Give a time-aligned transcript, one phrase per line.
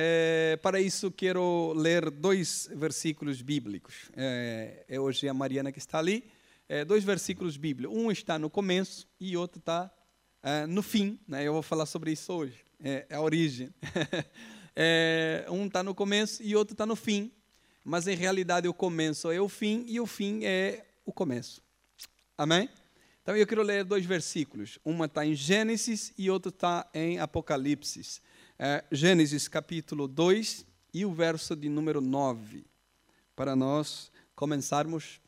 [0.00, 4.12] É, para isso, quero ler dois versículos bíblicos.
[4.16, 6.22] É, é hoje a Mariana que está ali.
[6.68, 7.96] É, dois versículos bíblicos.
[7.96, 9.92] Um está no começo e outro está
[10.68, 11.18] no fim.
[11.26, 11.42] Né?
[11.42, 12.64] Eu vou falar sobre isso hoje.
[12.78, 13.74] É, é a origem.
[15.50, 17.32] Um está no começo e outro está no fim.
[17.84, 21.60] Mas em realidade o começo é o fim e o fim é o começo.
[22.36, 22.68] Amém?
[23.20, 24.78] Então eu quero ler dois versículos.
[24.84, 28.20] Uma está em Gênesis e outro está em Apocalipse.
[28.60, 32.66] É, Gênesis capítulo 2 e o verso de número 9.
[33.36, 35.20] Para nós começarmos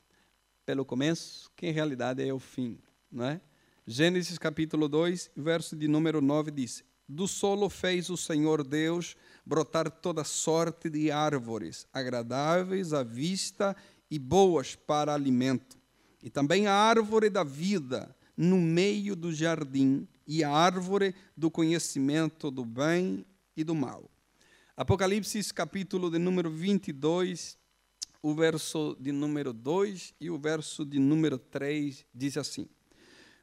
[0.67, 2.77] pelo começo, que em realidade é o fim.
[3.09, 3.41] Não é?
[3.87, 9.17] Gênesis capítulo 2, verso de número 9 diz: Do solo fez o Senhor Deus
[9.47, 13.77] brotar toda sorte de árvores, agradáveis à vista
[14.11, 15.79] e boas para alimento.
[16.21, 22.53] E também a árvore da vida no meio do jardim, e a árvore do conhecimento
[22.53, 23.27] do bem
[23.57, 24.09] e do mal.
[24.77, 27.59] Apocalipse capítulo de número 22,
[28.23, 32.69] o verso de número 2 e o verso de número 3 diz assim: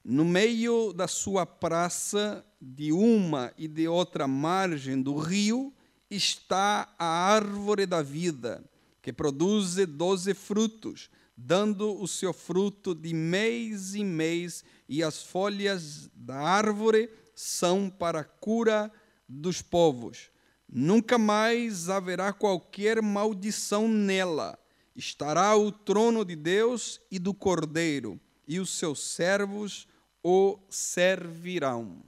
[0.02, 5.74] No meio da sua praça, de uma e de outra margem do rio,
[6.10, 8.64] está a árvore da vida,
[9.02, 16.10] que produz doze frutos, dando o seu fruto de mês em mês, e as folhas
[16.16, 18.92] da árvore são para a cura
[19.30, 20.32] dos povos.
[20.68, 24.58] Nunca mais haverá qualquer maldição nela.
[24.96, 29.88] Estará o trono de Deus e do Cordeiro, e os seus servos
[30.24, 32.04] o servirão.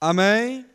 [0.00, 0.66] Amém?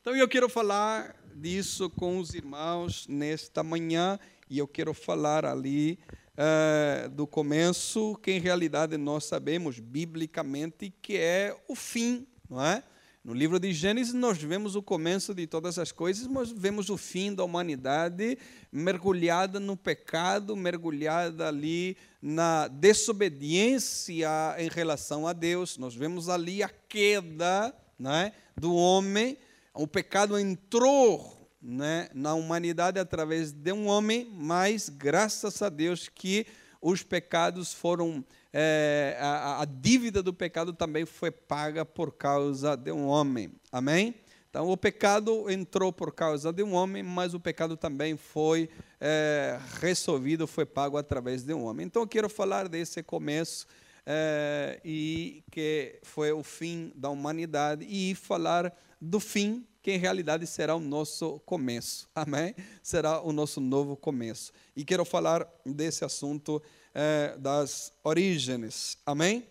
[0.00, 4.18] Então eu quero falar disso com os irmãos nesta manhã
[4.52, 5.98] e eu quero falar ali
[6.36, 12.82] uh, do começo, que em realidade nós sabemos biblicamente que é o fim, não é?
[13.24, 16.98] No livro de Gênesis, nós vemos o começo de todas as coisas, mas vemos o
[16.98, 18.36] fim da humanidade
[18.70, 25.78] mergulhada no pecado, mergulhada ali na desobediência em relação a Deus.
[25.78, 29.38] Nós vemos ali a queda né, do homem
[29.74, 36.46] o pecado entrou né, na humanidade através de um homem, mas graças a Deus que
[36.80, 38.24] os pecados foram.
[38.52, 43.52] É, a, a, dívida do pecado também foi paga por causa de um homem.
[43.70, 44.14] Amém?
[44.50, 48.68] Então, o pecado entrou por causa de um homem, mas o pecado também foi
[49.00, 51.86] é, resolvido, foi pago através de um homem.
[51.86, 53.66] Então, eu quero falar desse começo
[54.04, 60.46] é, e que foi o fim da humanidade e falar do fim, que em realidade
[60.46, 62.08] será o nosso começo.
[62.14, 62.54] Amém?
[62.82, 64.52] Será o nosso novo começo.
[64.76, 66.62] E quero falar desse assunto
[66.94, 68.96] é, das origens.
[69.04, 69.44] Amém?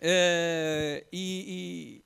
[0.00, 2.02] É, e,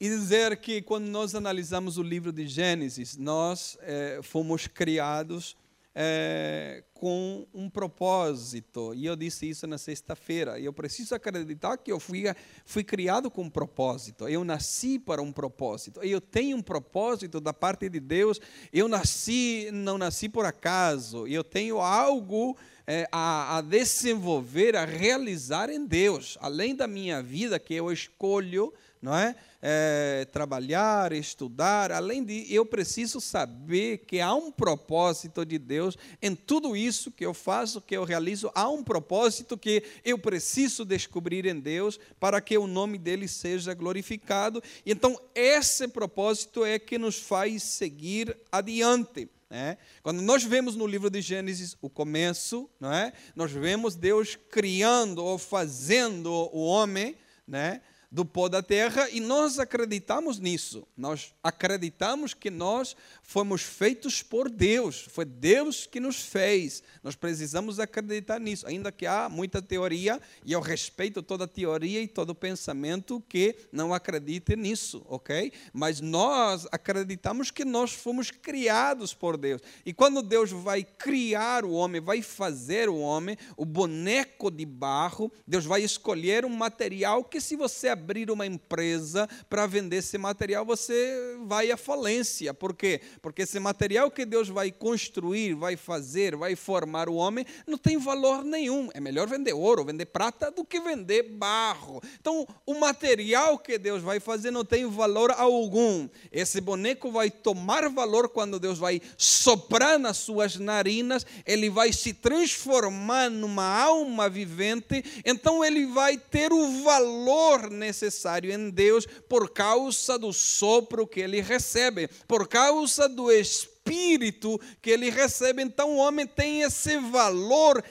[0.00, 5.56] e, e, dizer que quando nós analisamos o livro de Gênesis, nós é, fomos criados
[5.94, 8.94] é, com um propósito.
[8.94, 10.58] E eu disse isso na sexta-feira.
[10.58, 12.24] Eu preciso acreditar que eu fui,
[12.64, 14.28] fui criado com um propósito.
[14.28, 16.00] Eu nasci para um propósito.
[16.02, 18.40] Eu tenho um propósito da parte de Deus.
[18.72, 21.26] Eu nasci, não nasci por acaso.
[21.26, 26.38] Eu tenho algo é, a, a desenvolver, a realizar em Deus.
[26.40, 29.34] Além da minha vida que eu escolho, não é?
[29.62, 36.34] é, trabalhar, estudar, além de eu preciso saber que há um propósito de Deus em
[36.34, 41.46] tudo isso que eu faço, que eu realizo, há um propósito que eu preciso descobrir
[41.46, 44.60] em Deus para que o nome dele seja glorificado.
[44.84, 49.28] Então, esse propósito é que nos faz seguir adiante.
[49.54, 49.76] É?
[50.02, 53.12] Quando nós vemos no livro de Gênesis o começo, não é?
[53.36, 57.14] nós vemos Deus criando ou fazendo o homem,
[57.46, 57.82] né?
[58.12, 60.86] Do pó da terra e nós acreditamos nisso.
[60.94, 66.82] Nós acreditamos que nós fomos feitos por Deus, foi Deus que nos fez.
[67.02, 72.06] Nós precisamos acreditar nisso, ainda que há muita teoria e eu respeito toda teoria e
[72.06, 75.50] todo pensamento que não acredite nisso, ok?
[75.72, 79.62] Mas nós acreditamos que nós fomos criados por Deus.
[79.86, 85.32] E quando Deus vai criar o homem, vai fazer o homem, o boneco de barro,
[85.46, 90.66] Deus vai escolher um material que se você abrir uma empresa para vender esse material,
[90.66, 92.52] você vai à falência.
[92.52, 93.00] Por quê?
[93.22, 97.96] Porque esse material que Deus vai construir, vai fazer, vai formar o homem, não tem
[97.96, 98.90] valor nenhum.
[98.92, 102.02] É melhor vender ouro, vender prata, do que vender barro.
[102.20, 106.08] Então, o material que Deus vai fazer não tem valor algum.
[106.32, 112.12] Esse boneco vai tomar valor quando Deus vai soprar nas suas narinas, ele vai se
[112.12, 119.50] transformar numa alma vivente, então ele vai ter o valor necessário necessário em Deus por
[119.50, 125.62] causa do sopro que ele recebe, por causa do Espírito que ele recebe.
[125.62, 127.84] Então o homem tem esse valor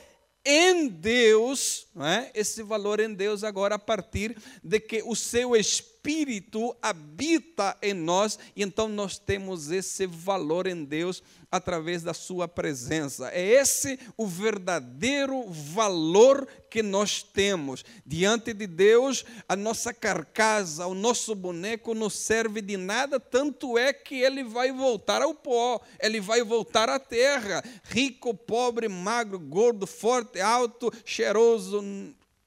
[0.44, 2.32] em Deus, é?
[2.34, 6.01] esse valor em Deus agora a partir de que o seu Espírito
[6.82, 11.22] habita em nós e então nós temos esse valor em Deus
[11.52, 13.30] através da sua presença.
[13.34, 17.84] É esse o verdadeiro valor que nós temos.
[18.06, 23.92] Diante de Deus, a nossa carcaça, o nosso boneco não serve de nada, tanto é
[23.92, 27.62] que ele vai voltar ao pó, ele vai voltar à terra.
[27.84, 31.84] Rico, pobre, magro, gordo, forte, alto, cheiroso,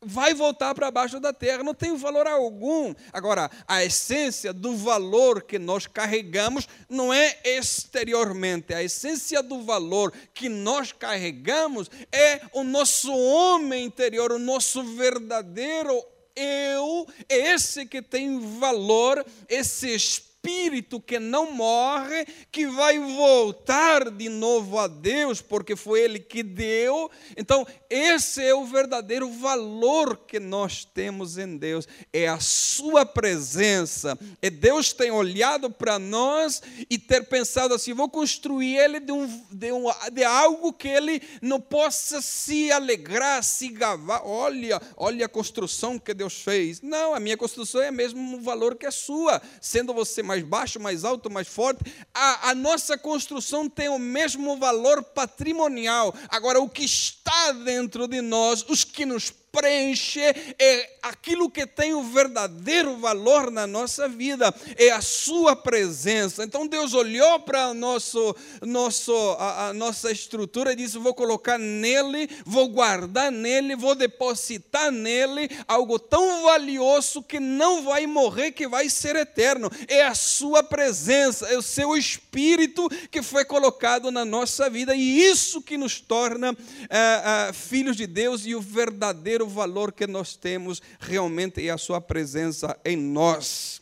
[0.05, 2.95] vai voltar para baixo da terra, não tem valor algum.
[3.12, 10.12] Agora, a essência do valor que nós carregamos não é exteriormente, a essência do valor
[10.33, 16.05] que nós carregamos é o nosso homem interior, o nosso verdadeiro
[16.37, 24.11] eu, é esse que tem valor, esse espírito espírito que não morre, que vai voltar
[24.11, 27.11] de novo a Deus, porque foi Ele que deu.
[27.37, 34.19] Então, esse é o verdadeiro valor que nós temos em Deus, é a Sua presença.
[34.43, 39.26] E Deus tem olhado para nós e ter pensado assim: vou construir Ele de, um,
[39.50, 44.23] de, um, de algo que Ele não possa se alegrar, se gavar.
[44.26, 46.82] Olha, olha a construção que Deus fez.
[46.82, 50.43] Não, a minha construção é mesmo o valor que é sua, sendo você mais mais
[50.43, 51.81] baixo, mais alto, mais forte.
[52.13, 56.15] A, a nossa construção tem o mesmo valor patrimonial.
[56.29, 60.21] Agora, o que está dentro de nós, os que nos preenche
[60.59, 66.43] é aquilo que tem o verdadeiro valor na nossa vida, é a sua presença.
[66.43, 72.29] Então Deus olhou para nosso, nosso, a, a nossa estrutura e disse: Vou colocar nele,
[72.45, 78.89] vou guardar nele, vou depositar nele algo tão valioso que não vai morrer, que vai
[78.89, 79.71] ser eterno.
[79.87, 85.23] É a sua presença, é o seu espírito que foi colocado na nossa vida e
[85.25, 86.56] isso que nos torna
[86.91, 91.70] é, é, filhos de Deus e o verdadeiro verdadeiro valor que nós temos realmente é
[91.70, 93.81] a Sua presença em nós.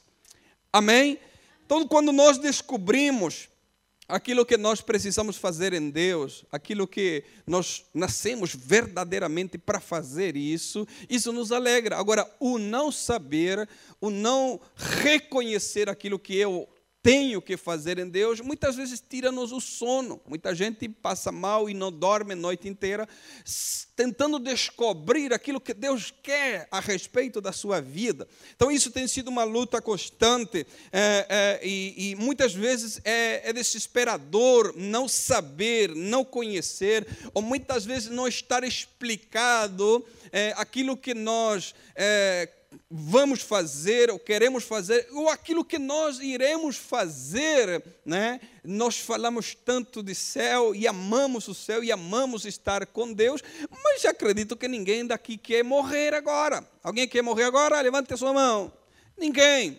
[0.72, 1.18] Amém?
[1.64, 3.48] Então, quando nós descobrimos
[4.08, 10.86] aquilo que nós precisamos fazer em Deus, aquilo que nós nascemos verdadeiramente para fazer isso,
[11.08, 11.96] isso nos alegra.
[11.96, 13.68] Agora, o não saber,
[14.00, 16.68] o não reconhecer aquilo que eu
[17.02, 20.20] tenho que fazer em Deus, muitas vezes tira-nos o sono.
[20.24, 23.08] Muita gente passa mal e não dorme a noite inteira,
[23.96, 28.28] tentando descobrir aquilo que Deus quer a respeito da sua vida.
[28.54, 33.52] Então, isso tem sido uma luta constante é, é, e, e, muitas vezes é, é
[33.52, 41.74] desesperador não saber, não conhecer, ou muitas vezes não estar explicado é, aquilo que nós
[41.96, 42.48] é,
[42.90, 48.40] vamos fazer ou queremos fazer, ou aquilo que nós iremos fazer, né?
[48.64, 53.42] Nós falamos tanto de céu e amamos o céu e amamos estar com Deus,
[53.84, 56.66] mas acredito que ninguém daqui quer morrer agora.
[56.82, 57.80] Alguém quer morrer agora?
[57.80, 58.72] Levante a sua mão.
[59.16, 59.78] Ninguém.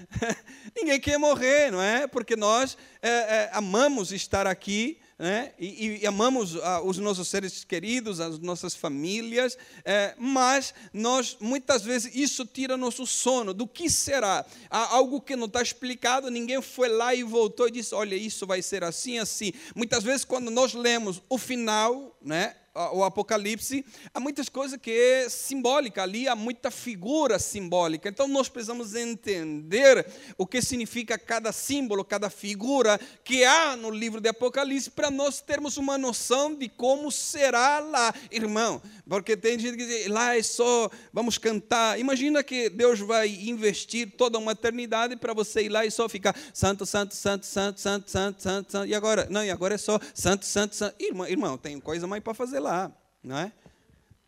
[0.74, 2.06] ninguém quer morrer, não é?
[2.06, 5.52] Porque nós é, é, amamos estar aqui né?
[5.58, 11.82] e, e, amamos ah, os nossos seres queridos, as nossas famílias, é, mas nós, muitas
[11.82, 13.54] vezes, isso tira nosso sono.
[13.54, 14.44] Do que será?
[14.70, 18.46] Há algo que não está explicado, ninguém foi lá e voltou e disse: olha, isso
[18.46, 19.52] vai ser assim, assim.
[19.74, 22.56] Muitas vezes, quando nós lemos o final, né?
[22.92, 28.08] O Apocalipse, há muitas coisas que é simbólica, ali há muita figura simbólica.
[28.08, 30.06] Então nós precisamos entender
[30.38, 35.40] o que significa cada símbolo, cada figura que há no livro de Apocalipse, para nós
[35.40, 38.80] termos uma noção de como será lá, irmão.
[39.06, 41.98] Porque tem gente que diz, lá é só, vamos cantar.
[41.98, 46.34] Imagina que Deus vai investir toda uma eternidade para você ir lá e só ficar
[46.54, 48.86] santo, santo, santo, santo, santo, santo, santo, santo.
[48.86, 49.26] E agora?
[49.28, 50.94] Não, e agora é só santo, santo, santo.
[50.98, 52.90] Irmão, irmão tem coisa mais para fazer lá,
[53.22, 53.52] não é?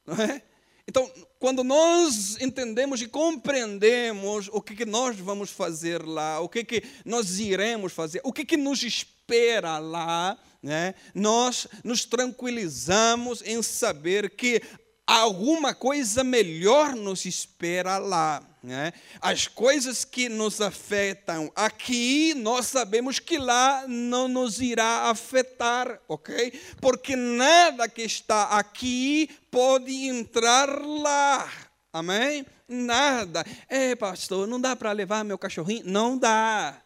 [0.06, 0.42] Não é?
[0.86, 6.62] Então, quando nós entendemos e compreendemos o que, que nós vamos fazer lá, o que,
[6.62, 10.94] que nós iremos fazer, o que, que nos espera lá, né?
[11.14, 14.60] nós nos tranquilizamos em saber que
[15.06, 18.42] alguma coisa melhor nos espera lá.
[18.64, 18.94] Né?
[19.20, 26.58] As coisas que nos afetam aqui, nós sabemos que lá não nos irá afetar, ok?
[26.80, 31.46] Porque nada que está aqui pode entrar lá,
[31.92, 32.46] amém?
[32.66, 33.44] Nada.
[33.68, 35.82] É, pastor, não dá para levar meu cachorrinho?
[35.84, 36.83] Não dá.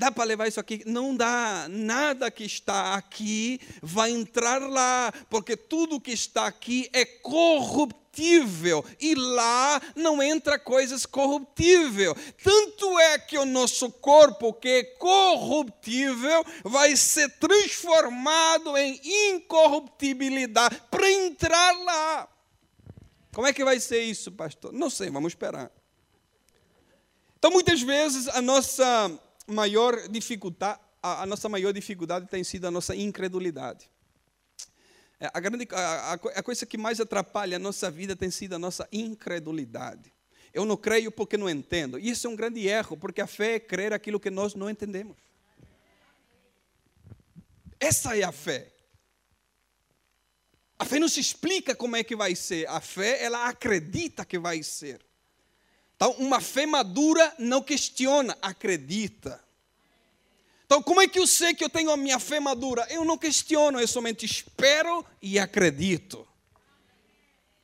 [0.00, 0.82] Dá para levar isso aqui?
[0.86, 1.66] Não dá.
[1.68, 9.14] Nada que está aqui vai entrar lá, porque tudo que está aqui é corruptível e
[9.14, 12.14] lá não entra coisas corruptíveis.
[12.42, 21.10] Tanto é que o nosso corpo, que é corruptível, vai ser transformado em incorruptibilidade para
[21.10, 22.26] entrar lá.
[23.34, 24.72] Como é que vai ser isso, pastor?
[24.72, 25.70] Não sei, vamos esperar.
[27.38, 32.94] Então, muitas vezes, a nossa maior dificuldade, a, nossa maior dificuldade tem sido a nossa
[32.94, 33.90] incredulidade.
[35.18, 38.58] É, a, grande, a, a coisa que mais atrapalha a nossa vida tem sido a
[38.58, 40.12] nossa incredulidade.
[40.52, 41.98] Eu não creio porque não entendo.
[41.98, 44.68] E isso é um grande erro, porque a fé é crer aquilo que nós não
[44.68, 45.16] entendemos.
[47.78, 48.72] Essa é a fé.
[50.78, 52.66] A fé não se explica como é que vai ser.
[52.68, 55.00] A fé, ela acredita que vai ser.
[56.00, 59.38] Então, uma fé madura não questiona, acredita.
[60.64, 62.86] Então, como é que eu sei que eu tenho a minha fé madura?
[62.88, 66.26] Eu não questiono, eu somente espero e acredito.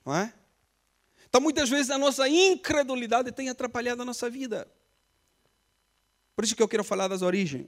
[0.05, 0.35] Não é?
[1.27, 4.71] Então, muitas vezes a nossa incredulidade tem atrapalhado a nossa vida.
[6.35, 7.67] Por isso que eu quero falar das origens.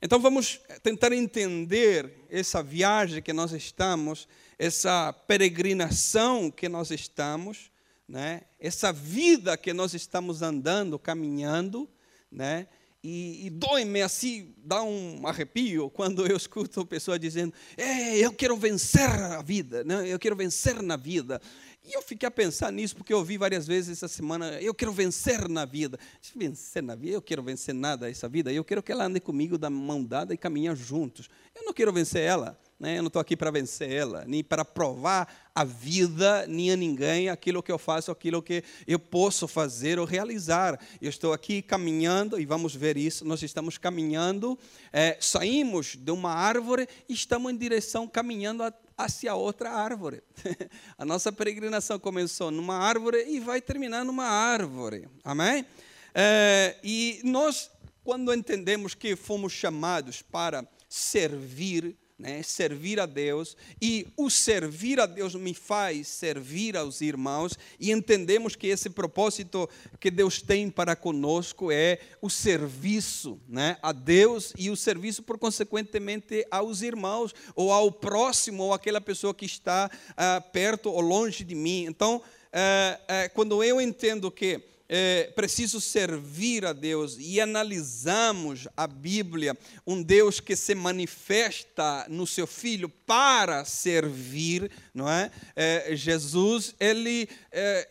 [0.00, 7.72] Então, vamos tentar entender essa viagem que nós estamos, essa peregrinação que nós estamos
[8.08, 8.42] né?
[8.58, 11.88] essa vida que nós estamos andando, caminhando,
[12.30, 12.66] né?
[13.00, 18.56] E, e dói-me assim, dá um arrepio quando eu escuto pessoas dizendo: é, eu quero
[18.56, 20.08] vencer a vida, né?
[20.08, 21.40] eu quero vencer na vida.
[21.84, 24.92] E eu fiquei a pensar nisso, porque eu ouvi várias vezes essa semana: eu quero
[24.92, 25.98] vencer na vida.
[26.34, 27.14] Vencer na vida?
[27.14, 28.52] Eu quero vencer nada essa vida.
[28.52, 31.28] Eu quero que ela ande comigo da mão dada e caminhar juntos.
[31.54, 32.58] Eu não quero vencer ela.
[32.78, 32.98] Né?
[32.98, 37.28] Eu não estou aqui para vencer ela, nem para provar a vida, nem a ninguém
[37.28, 40.78] aquilo que eu faço, aquilo que eu posso fazer ou realizar.
[41.02, 44.56] Eu estou aqui caminhando, e vamos ver isso, nós estamos caminhando,
[44.92, 48.62] é, saímos de uma árvore e estamos em direção, caminhando
[48.96, 50.22] hacia outra árvore.
[50.96, 55.08] a nossa peregrinação começou numa árvore e vai terminar numa árvore.
[55.24, 55.66] Amém?
[56.14, 57.70] É, e nós,
[58.04, 65.06] quando entendemos que fomos chamados para servir, né, servir a Deus, e o servir a
[65.06, 69.68] Deus me faz servir aos irmãos, e entendemos que esse propósito
[70.00, 75.38] que Deus tem para conosco é o serviço né, a Deus e o serviço, por
[75.38, 81.44] consequentemente, aos irmãos, ou ao próximo, ou aquela pessoa que está ah, perto ou longe
[81.44, 81.84] de mim.
[81.84, 82.22] Então,
[82.52, 89.56] eh, eh, quando eu entendo que é, preciso servir a Deus e analisamos a Bíblia,
[89.86, 95.30] um Deus que se manifesta no seu Filho para servir, não é?
[95.54, 97.86] é Jesus, ele é,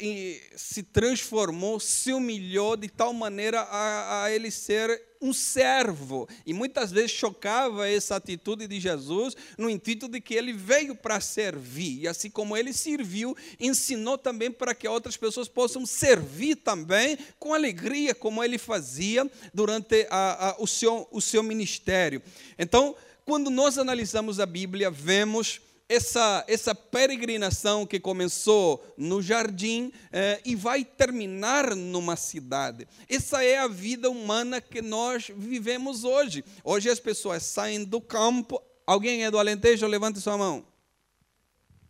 [0.56, 6.28] se transformou, se humilhou de tal maneira a, a ele ser um servo.
[6.46, 11.20] E muitas vezes chocava essa atitude de Jesus no intuito de que ele veio para
[11.20, 12.02] servir.
[12.02, 17.54] E assim como ele serviu, ensinou também para que outras pessoas possam servir também com
[17.54, 22.22] alegria, como ele fazia durante a, a, o, seu, o seu ministério.
[22.58, 22.96] Então,
[23.26, 25.60] quando nós analisamos a Bíblia, vemos
[25.90, 32.88] essa, essa peregrinação que começou no jardim eh, e vai terminar numa cidade.
[33.08, 36.44] Essa é a vida humana que nós vivemos hoje.
[36.64, 38.62] Hoje as pessoas saem do campo.
[38.86, 39.88] Alguém é do Alentejo?
[39.88, 40.66] Levante sua mão.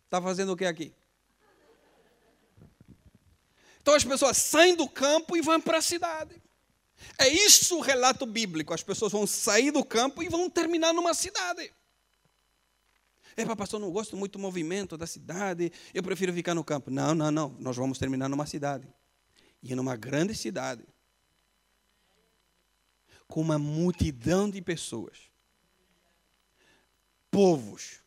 [0.04, 0.94] Está fazendo o que aqui?
[3.82, 6.40] Então as pessoas saem do campo e vão para a cidade.
[7.18, 8.72] É isso o relato bíblico.
[8.72, 11.72] As pessoas vão sair do campo e vão terminar numa cidade.
[13.38, 16.90] É, pastor, não gosto muito do movimento da cidade, eu prefiro ficar no campo.
[16.90, 17.56] Não, não, não.
[17.60, 18.92] Nós vamos terminar numa cidade.
[19.62, 20.84] E numa grande cidade.
[23.28, 25.30] Com uma multidão de pessoas.
[27.30, 28.00] Povos,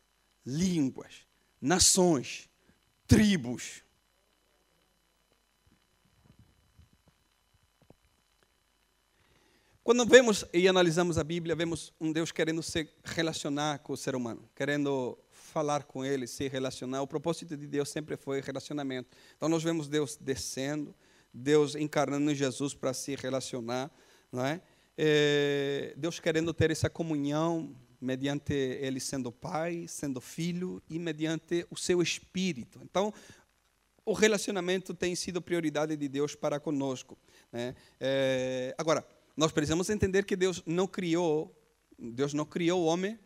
[0.46, 1.26] línguas,
[1.62, 2.50] nações,
[3.08, 3.84] tribos.
[9.84, 14.16] Quando vemos e analisamos a Bíblia, vemos um Deus querendo se relacionar com o ser
[14.16, 17.02] humano, querendo falar com ele, se relacionar.
[17.02, 19.10] O propósito de Deus sempre foi relacionamento.
[19.36, 20.94] Então nós vemos Deus descendo,
[21.34, 23.90] Deus encarnando em Jesus para se relacionar,
[24.32, 24.62] não é?
[24.96, 25.96] é?
[25.98, 32.04] Deus querendo ter essa comunhão mediante ele sendo pai, sendo filho e mediante o seu
[32.04, 32.80] espírito.
[32.84, 33.12] Então,
[34.06, 37.18] o relacionamento tem sido prioridade de Deus para conosco.
[37.52, 37.76] Né?
[38.00, 39.04] É, agora,
[39.36, 41.56] nós precisamos entender que Deus não criou,
[41.98, 43.20] Deus não criou o homem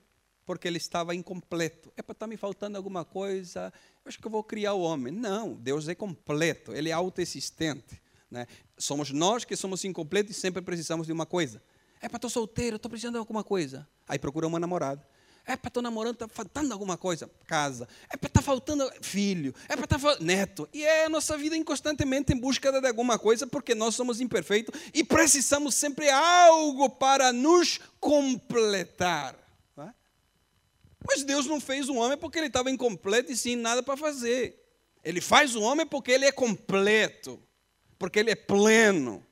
[0.45, 1.91] porque ele estava incompleto.
[1.97, 4.81] É para estar tá me faltando alguma coisa, eu acho que eu vou criar o
[4.81, 5.11] homem.
[5.11, 8.01] Não, Deus é completo, ele é autoexistente.
[8.29, 8.45] Né?
[8.77, 11.61] Somos nós que somos incompletos e sempre precisamos de uma coisa.
[12.01, 13.87] É para estou solteiro, estou precisando de alguma coisa.
[14.07, 15.07] Aí procura uma namorada.
[15.47, 17.87] É para estou namorando, está faltando alguma coisa, casa.
[18.09, 19.53] É para estar tá faltando filho.
[19.69, 20.67] É para estar tá neto.
[20.73, 24.73] E é a nossa vida constantemente em busca de alguma coisa, porque nós somos imperfeitos
[24.91, 29.35] e precisamos sempre algo para nos completar.
[29.77, 29.89] É?
[31.07, 34.63] Mas Deus não fez o homem porque ele estava incompleto e sem nada para fazer.
[35.03, 37.39] Ele faz o homem porque ele é completo,
[37.99, 39.23] porque ele é pleno.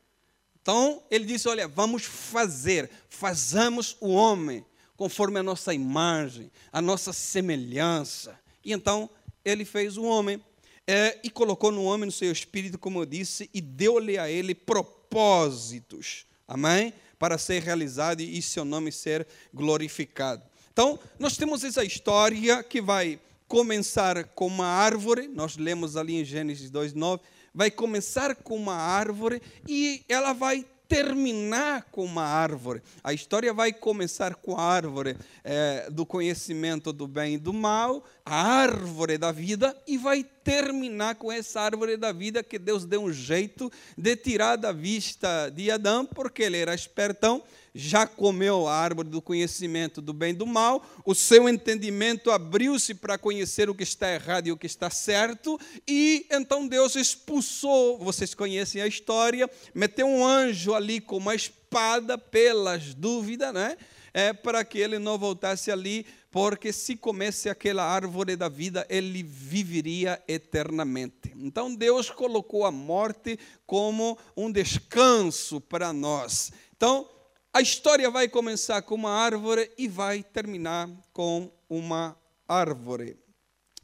[0.62, 4.64] Então, ele disse: Olha, vamos fazer, fazamos o homem
[4.96, 8.40] conforme a nossa imagem, a nossa semelhança.
[8.64, 9.10] E então,
[9.44, 10.42] ele fez o homem
[10.88, 14.54] é, e colocou no homem no seu espírito, como eu disse, e deu-lhe a ele
[14.54, 16.26] propósitos.
[16.48, 16.94] Amém?
[17.18, 20.44] Para ser realizado e seu nome ser glorificado.
[20.72, 26.26] Então, nós temos essa história que vai começar com uma árvore, nós lemos ali em
[26.26, 27.22] Gênesis 2:9,
[27.54, 32.84] vai começar com uma árvore e ela vai terminar com uma árvore.
[33.04, 38.04] A história vai começar com a árvore é, do conhecimento do bem e do mal,
[38.24, 43.04] a árvore da vida, e vai terminar com essa árvore da vida que Deus deu
[43.04, 48.76] um jeito de tirar da vista de Adão, porque ele era espertão já comeu a
[48.76, 53.76] árvore do conhecimento do bem e do mal, o seu entendimento abriu-se para conhecer o
[53.76, 58.88] que está errado e o que está certo, e então Deus expulsou, vocês conhecem a
[58.88, 63.76] história, meteu um anjo ali com uma espada pelas dúvidas, né?
[64.16, 69.22] É, para que ele não voltasse ali, porque se comesse aquela árvore da vida, ele
[69.22, 71.32] viveria eternamente.
[71.36, 73.38] Então Deus colocou a morte
[73.68, 76.52] como um descanso para nós.
[76.76, 77.08] Então,
[77.54, 83.16] a história vai começar com uma árvore e vai terminar com uma árvore.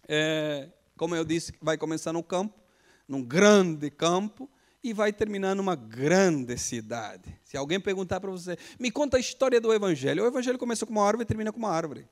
[0.07, 2.59] É, como eu disse, vai começar no campo,
[3.07, 4.49] num grande campo,
[4.83, 7.39] e vai terminar numa grande cidade.
[7.43, 10.23] Se alguém perguntar para você, me conta a história do Evangelho.
[10.23, 12.07] O Evangelho começa com uma árvore e termina com uma árvore.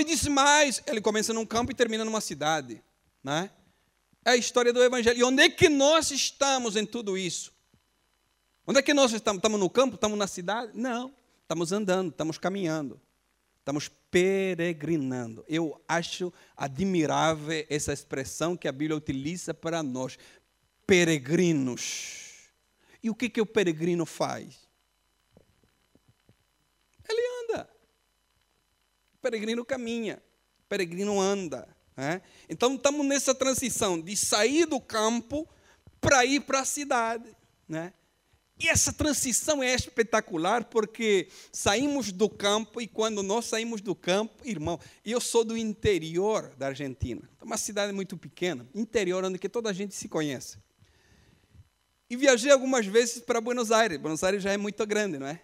[0.00, 0.82] Me disse mais.
[0.86, 2.82] Ele começa num campo e termina numa cidade.
[3.22, 3.50] Né?
[4.24, 5.18] É a história do Evangelho.
[5.18, 7.52] E onde é que nós estamos em tudo isso?
[8.66, 9.40] Onde é que nós estamos?
[9.40, 9.96] Estamos no campo?
[9.96, 10.72] Estamos na cidade?
[10.74, 11.14] Não.
[11.42, 12.98] Estamos andando, estamos caminhando.
[13.58, 15.44] Estamos peregrinando.
[15.46, 20.18] Eu acho admirável essa expressão que a Bíblia utiliza para nós.
[20.86, 22.48] Peregrinos.
[23.02, 24.66] E o que, que o peregrino faz?
[27.06, 27.68] Ele anda.
[29.09, 30.22] O peregrino caminha.
[30.68, 31.68] Peregrino anda.
[31.96, 32.22] Né?
[32.48, 35.48] Então estamos nessa transição de sair do campo
[36.00, 37.34] para ir para a cidade.
[37.68, 37.92] Né?
[38.58, 44.46] E essa transição é espetacular porque saímos do campo e quando nós saímos do campo,
[44.46, 49.72] irmão, eu sou do interior da Argentina, uma cidade muito pequena, interior onde toda a
[49.72, 50.58] gente se conhece.
[52.10, 53.96] E viajei algumas vezes para Buenos Aires.
[53.98, 55.40] Buenos Aires já é muito grande, não é?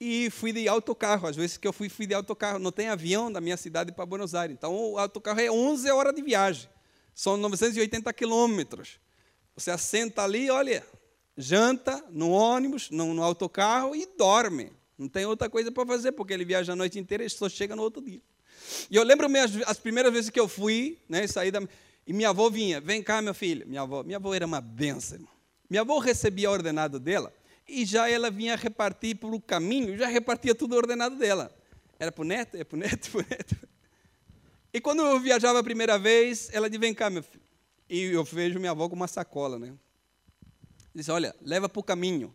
[0.00, 1.28] E fui de autocarro.
[1.28, 2.58] Às vezes que eu fui, fui de autocarro.
[2.58, 4.56] Não tem avião da minha cidade para Buenos Aires.
[4.56, 6.70] Então o autocarro é 11 horas de viagem.
[7.14, 8.98] São 980 quilômetros.
[9.54, 10.82] Você assenta ali, olha,
[11.36, 14.72] janta no ônibus, no, no autocarro e dorme.
[14.96, 17.76] Não tem outra coisa para fazer, porque ele viaja a noite inteira e só chega
[17.76, 18.22] no outro dia.
[18.90, 21.60] E eu lembro as, as primeiras vezes que eu fui, né, saí da,
[22.06, 23.66] e minha avó vinha, vem cá, meu filho.
[23.66, 25.26] Minha avó, minha avó era uma benção.
[25.68, 27.32] Minha avó recebia ordenado dela
[27.70, 31.54] e já ela vinha repartir para o caminho, já repartia tudo ordenado dela.
[31.98, 33.56] Era para o neto, é para o neto, para o neto.
[34.72, 37.42] E quando eu viajava a primeira vez, ela disse, vem cá, meu filho.
[37.88, 39.72] E eu vejo minha avó com uma sacola, né?
[40.94, 42.34] Disse, olha, leva para o caminho.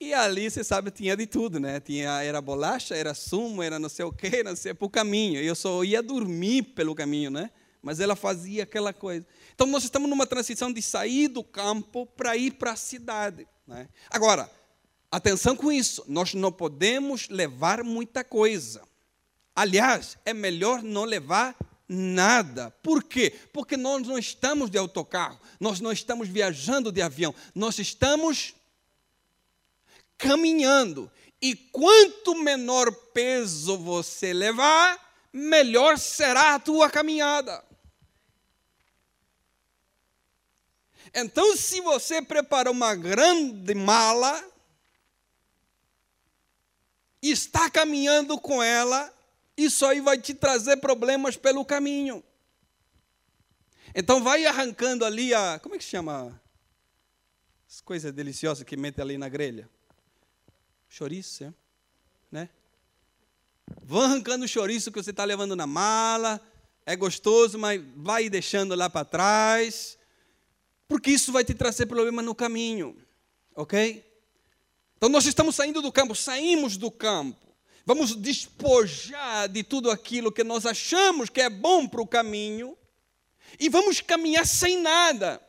[0.00, 1.80] E ali, você sabe, tinha de tudo, né?
[1.80, 5.40] Tinha, era bolacha, era sumo, era não sei o quê, não sei, para o caminho.
[5.40, 7.50] Eu só ia dormir pelo caminho, né?
[7.82, 9.26] Mas ela fazia aquela coisa.
[9.54, 13.46] Então, nós estamos numa transição de sair do campo para ir para a cidade.
[13.68, 13.86] Né?
[14.08, 14.50] Agora,
[15.10, 18.82] atenção com isso, nós não podemos levar muita coisa.
[19.54, 21.54] Aliás, é melhor não levar
[21.86, 22.70] nada.
[22.82, 23.38] Por quê?
[23.52, 28.54] Porque nós não estamos de autocarro, nós não estamos viajando de avião, nós estamos
[30.16, 31.10] caminhando.
[31.40, 34.98] E quanto menor peso você levar,
[35.32, 37.62] melhor será a tua caminhada.
[41.14, 44.44] Então, se você prepara uma grande mala
[47.22, 49.12] e está caminhando com ela,
[49.56, 52.22] isso aí vai te trazer problemas pelo caminho.
[53.94, 55.58] Então vai arrancando ali a.
[55.58, 56.40] Como é que se chama?
[57.68, 59.68] As coisas deliciosas que mete ali na grelha.
[60.88, 61.54] Chouriço, é?
[62.30, 62.48] né?
[63.82, 66.40] Vão arrancando o chouriço que você está levando na mala.
[66.86, 69.97] É gostoso, mas vai deixando lá para trás.
[70.88, 72.96] Porque isso vai te trazer problema no caminho.
[73.54, 74.04] Ok?
[74.96, 77.46] Então nós estamos saindo do campo, saímos do campo.
[77.84, 82.76] Vamos despojar de tudo aquilo que nós achamos que é bom para o caminho
[83.58, 85.40] e vamos caminhar sem nada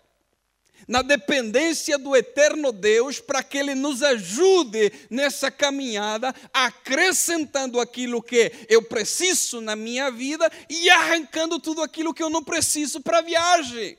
[0.88, 8.52] na dependência do eterno Deus, para que Ele nos ajude nessa caminhada, acrescentando aquilo que
[8.68, 13.22] eu preciso na minha vida e arrancando tudo aquilo que eu não preciso para a
[13.22, 13.98] viagem.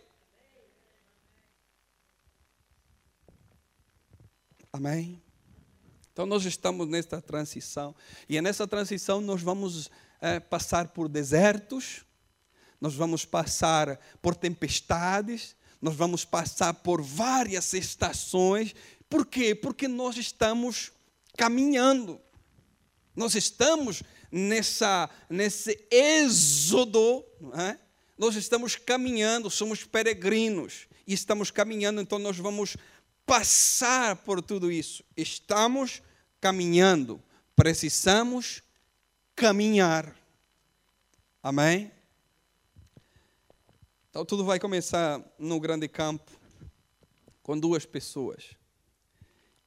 [4.72, 5.20] Amém?
[6.12, 7.94] Então, nós estamos nesta transição,
[8.28, 12.04] e é nessa transição nós vamos é, passar por desertos,
[12.80, 18.74] nós vamos passar por tempestades, nós vamos passar por várias estações.
[19.08, 19.54] Por quê?
[19.54, 20.92] Porque nós estamos
[21.36, 22.20] caminhando.
[23.16, 27.78] Nós estamos nessa, nesse êxodo, é?
[28.16, 32.76] nós estamos caminhando, somos peregrinos e estamos caminhando, então nós vamos
[33.26, 35.04] passar por tudo isso.
[35.16, 36.02] Estamos
[36.40, 37.22] caminhando,
[37.54, 38.62] precisamos
[39.36, 40.16] caminhar.
[41.42, 41.90] Amém?
[44.10, 46.30] Então tudo vai começar no grande campo
[47.42, 48.56] com duas pessoas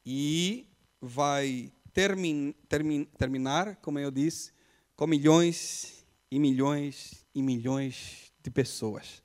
[0.06, 0.68] e
[1.00, 4.52] vai termin, termin, terminar, como eu disse,
[4.96, 9.24] com milhões e milhões e milhões de pessoas.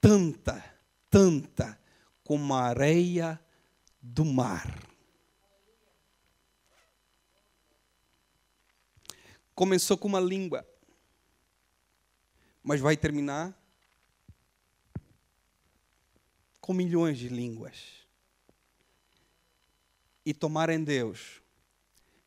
[0.00, 0.64] Tanta,
[1.10, 1.81] tanta
[2.24, 3.40] como a areia
[4.00, 4.78] do mar.
[9.54, 10.66] Começou com uma língua,
[12.62, 13.56] mas vai terminar
[16.60, 18.06] com milhões de línguas
[20.24, 21.42] e tomar em Deus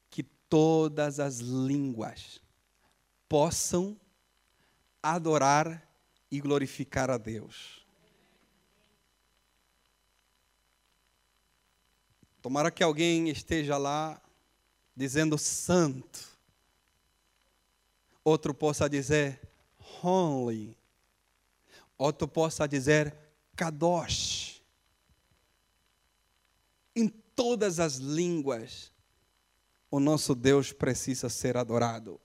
[0.10, 2.42] que todas as línguas
[3.28, 4.00] possam
[5.02, 5.90] adorar
[6.30, 7.85] e glorificar a Deus.
[12.46, 14.22] Tomara que alguém esteja lá
[14.96, 16.38] dizendo santo,
[18.24, 19.42] outro possa dizer
[20.04, 20.78] holy,
[21.98, 23.18] outro possa dizer
[23.56, 24.62] Kadosh.
[26.96, 28.92] Em todas as línguas,
[29.90, 32.22] o nosso Deus precisa ser adorado.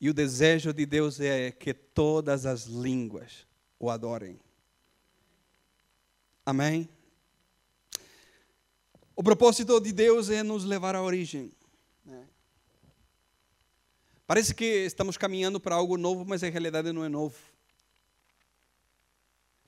[0.00, 3.46] E o desejo de Deus é que todas as línguas
[3.78, 4.40] o adorem.
[6.44, 6.88] Amém?
[9.14, 11.52] O propósito de Deus é nos levar à origem.
[12.04, 12.26] Né?
[14.26, 17.36] Parece que estamos caminhando para algo novo, mas em realidade não é novo.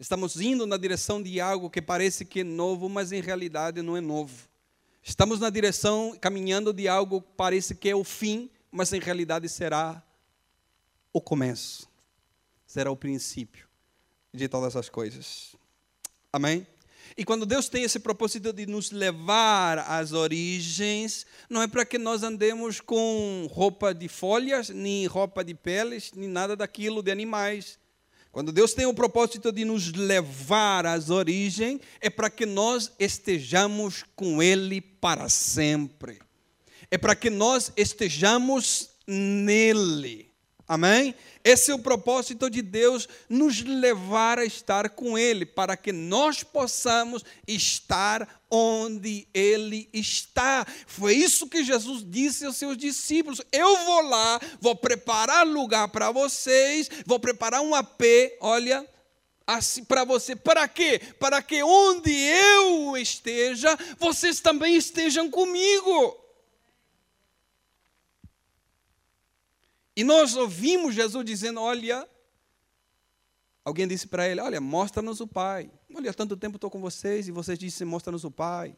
[0.01, 3.97] Estamos indo na direção de algo que parece que é novo, mas em realidade não
[3.97, 4.49] é novo.
[5.03, 9.49] Estamos na direção, caminhando de algo que parece que é o fim, mas em realidade
[9.49, 10.03] será
[11.13, 11.89] o começo,
[12.67, 13.69] será o princípio
[14.33, 15.55] de todas as coisas.
[16.33, 16.67] Amém?
[17.17, 21.99] E quando Deus tem esse propósito de nos levar às origens, não é para que
[21.99, 27.79] nós andemos com roupa de folhas, nem roupa de peles, nem nada daquilo de animais.
[28.31, 34.05] Quando Deus tem o propósito de nos levar às origens, é para que nós estejamos
[34.17, 36.19] com Ele para sempre.
[36.91, 40.32] É para que nós estejamos nele.
[40.73, 41.15] Amém?
[41.45, 46.43] Esse é o propósito de Deus nos levar a estar com Ele, para que nós
[46.43, 50.67] possamos estar onde Ele está.
[50.87, 56.11] Foi isso que Jesus disse aos seus discípulos: Eu vou lá, vou preparar lugar para
[56.11, 58.01] vocês, vou preparar um AP,
[58.41, 58.89] olha,
[59.47, 60.35] assim para você.
[60.35, 61.03] Para quê?
[61.21, 66.19] Para que onde eu esteja, vocês também estejam comigo.
[69.97, 72.09] E nós ouvimos Jesus dizendo: Olha,
[73.65, 75.71] alguém disse para ele: Olha, mostra-nos o Pai.
[75.95, 78.77] Olha, tanto tempo estou com vocês e vocês dizem: Mostra-nos o Pai.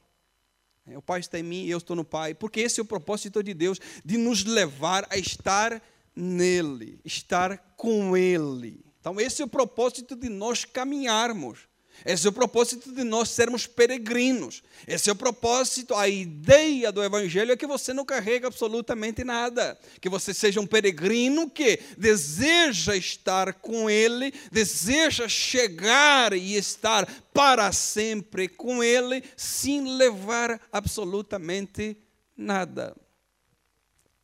[0.86, 2.34] É, o Pai está em mim e eu estou no Pai.
[2.34, 5.80] Porque esse é o propósito de Deus, de nos levar a estar
[6.14, 8.84] nele, estar com Ele.
[9.00, 11.68] Então, esse é o propósito de nós caminharmos.
[12.04, 14.62] Esse é o propósito de nós sermos peregrinos.
[14.86, 19.78] Esse é o propósito, a ideia do Evangelho é que você não carrega absolutamente nada.
[20.00, 27.72] Que você seja um peregrino que deseja estar com Ele, deseja chegar e estar para
[27.72, 31.96] sempre com Ele, sem levar absolutamente
[32.36, 32.96] nada.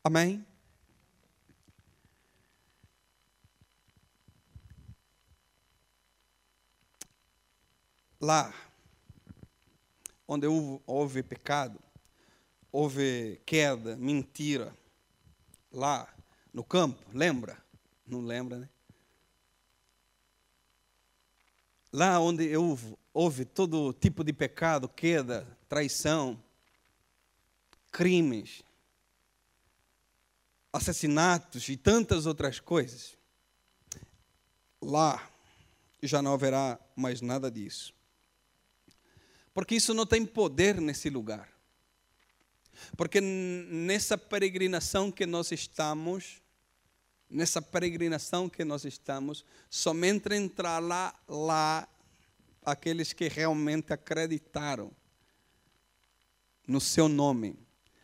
[0.02, 0.44] Amém?
[8.20, 8.52] Lá
[10.28, 10.46] onde
[10.86, 11.80] houve pecado,
[12.70, 14.76] houve queda, mentira,
[15.72, 16.12] lá
[16.52, 17.60] no campo, lembra?
[18.06, 18.68] Não lembra, né?
[21.92, 22.48] Lá onde
[23.12, 26.40] houve todo tipo de pecado, queda, traição,
[27.90, 28.62] crimes,
[30.72, 33.18] assassinatos e tantas outras coisas,
[34.80, 35.28] lá
[36.00, 37.92] já não haverá mais nada disso.
[39.52, 41.48] Porque isso não tem poder nesse lugar.
[42.96, 46.40] Porque nessa peregrinação que nós estamos,
[47.28, 51.88] nessa peregrinação que nós estamos, somente entrará lá
[52.62, 54.90] aqueles que realmente acreditaram
[56.66, 57.58] no seu nome,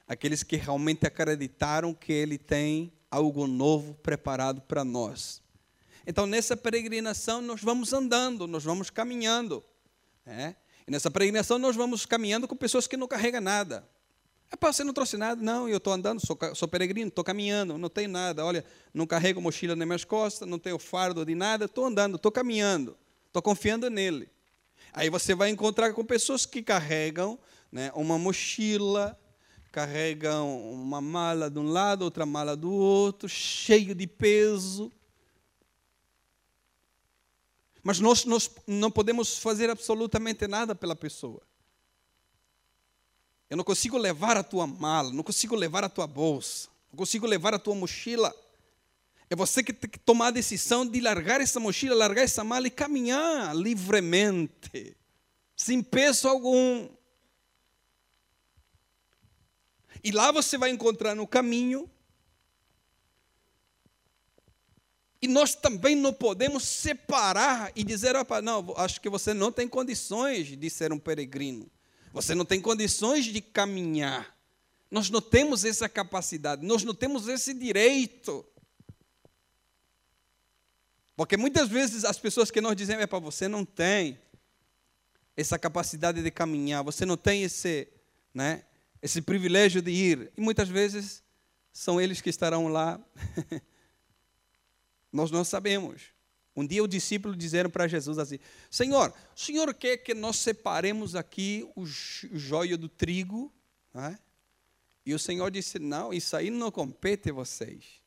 [0.06, 5.42] aqueles que realmente acreditaram que ele tem algo novo preparado para nós.
[6.06, 9.64] Então, nessa peregrinação, nós vamos andando, nós vamos caminhando.
[10.24, 10.54] É?
[10.87, 13.87] E nessa peregrinação, nós vamos caminhando com pessoas que não carregam nada.
[14.61, 15.42] Para você não trouxe nada?
[15.42, 18.44] Não, eu estou andando, sou, sou peregrino, estou caminhando, não tenho nada.
[18.44, 22.31] Olha, não carrego mochila nas minhas costas, não tenho fardo de nada, estou andando, estou
[22.31, 22.96] caminhando,
[23.27, 24.29] estou confiando nele.
[24.92, 27.38] Aí você vai encontrar com pessoas que carregam
[27.72, 29.18] né, uma mochila,
[29.72, 34.92] carregam uma mala de um lado, outra mala do outro, cheio de peso.
[37.87, 41.40] Mas nós, nós não podemos fazer absolutamente nada pela pessoa.
[43.49, 47.29] Eu não consigo levar a tua mala, não consigo levar a tua bolsa, não consigo
[47.29, 48.35] levar a tua mochila.
[49.31, 52.66] É você que tem que tomar a decisão de largar essa mochila, largar essa mala
[52.66, 54.96] e caminhar livremente,
[55.55, 56.88] sem peso algum.
[60.03, 61.88] E lá você vai encontrar no caminho.
[65.20, 70.57] E nós também não podemos separar e dizer, não, acho que você não tem condições
[70.57, 71.70] de ser um peregrino.
[72.12, 74.37] Você não tem condições de caminhar.
[74.90, 78.44] Nós não temos essa capacidade, nós não temos esse direito.
[81.16, 84.18] Porque muitas vezes as pessoas que nós dizemos, é para você não tem
[85.37, 87.88] essa capacidade de caminhar, você não tem esse,
[88.33, 88.64] né,
[89.02, 90.33] esse privilégio de ir.
[90.37, 91.22] E muitas vezes
[91.72, 93.00] são eles que estarão lá.
[95.16, 96.02] nós não sabemos.
[96.55, 98.38] Um dia os discípulos disseram para Jesus assim:
[98.70, 103.52] Senhor, o Senhor quer que nós separemos aqui o joio do trigo?
[103.94, 104.16] É?
[105.05, 108.02] E o Senhor disse: Não, isso aí não compete a vocês.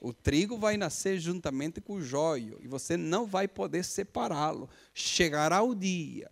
[0.00, 4.70] O trigo vai nascer juntamente com o joio e você não vai poder separá-lo.
[4.94, 6.30] Chegará o dia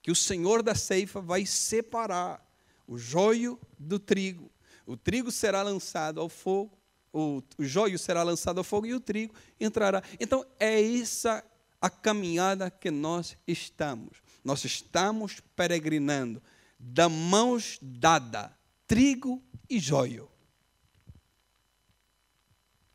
[0.00, 2.42] que o Senhor da ceifa vai separar
[2.86, 4.50] o joio do trigo.
[4.86, 6.77] O trigo será lançado ao fogo,
[7.18, 10.02] o, o joio será lançado ao fogo e o trigo entrará.
[10.20, 11.44] Então, é essa
[11.80, 14.18] a caminhada que nós estamos.
[14.44, 16.42] Nós estamos peregrinando
[16.78, 20.30] da mãos dada, trigo e joio.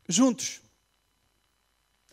[0.08, 0.60] Juntos.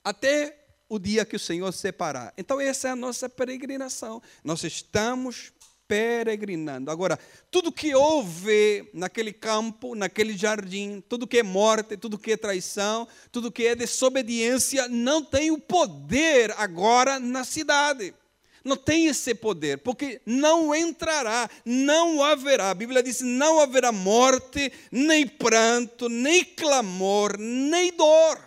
[0.04, 2.34] Até o dia que o Senhor separar.
[2.38, 4.22] Então, essa é a nossa peregrinação.
[4.44, 5.54] Nós estamos
[5.92, 6.90] peregrinando.
[6.90, 7.20] Agora,
[7.52, 13.06] tudo que houve naquele campo, naquele jardim, tudo que é morte, tudo que é traição,
[13.30, 18.14] tudo que é desobediência, não tem o poder agora na cidade.
[18.64, 22.70] Não tem esse poder, porque não entrará, não haverá.
[22.70, 28.40] A Bíblia diz: não haverá morte, nem pranto, nem clamor, nem dor.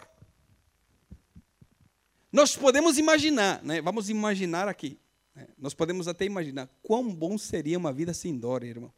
[2.32, 3.82] Nós podemos imaginar, né?
[3.82, 4.98] vamos imaginar aqui.
[5.34, 5.48] Né?
[5.58, 8.92] Nós podemos até imaginar quão bom seria uma vida sem dor, irmão.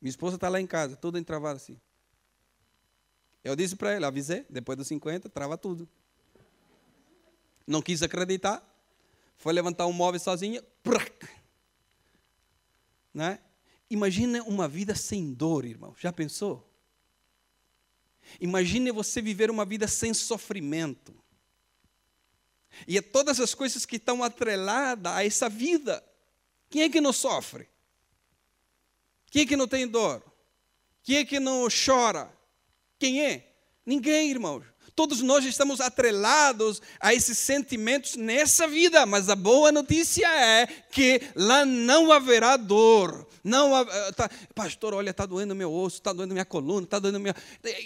[0.00, 1.80] Minha esposa está lá em casa, toda entravada assim.
[3.42, 5.88] Eu disse para ela, avisei, depois dos 50, trava tudo.
[7.66, 8.62] Não quis acreditar,
[9.36, 11.26] foi levantar um móvel sozinha, prac,
[13.14, 13.38] né?
[13.88, 15.94] Imagine uma vida sem dor, irmão.
[15.98, 16.68] Já pensou?
[18.40, 21.14] Imagine você viver uma vida sem sofrimento.
[22.86, 26.04] E é todas as coisas que estão atreladas a essa vida.
[26.68, 27.68] Quem é que não sofre?
[29.30, 30.22] Quem é que não tem dor?
[31.02, 32.32] Quem é que não chora?
[32.98, 33.54] Quem é?
[33.84, 34.64] Ninguém, irmãos.
[34.96, 41.20] Todos nós estamos atrelados a esses sentimentos nessa vida, mas a boa notícia é que
[41.34, 43.26] lá não haverá dor.
[43.42, 47.18] Não, eh, tá, pastor, olha, está doendo meu osso, está doendo minha coluna, está doendo
[47.18, 47.34] minha.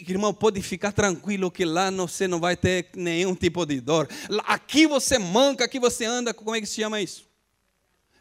[0.06, 4.06] Irmão, pode ficar tranquilo que lá você não vai ter nenhum tipo de dor.
[4.44, 7.26] Aqui você manca, aqui você anda, como é que se chama isso?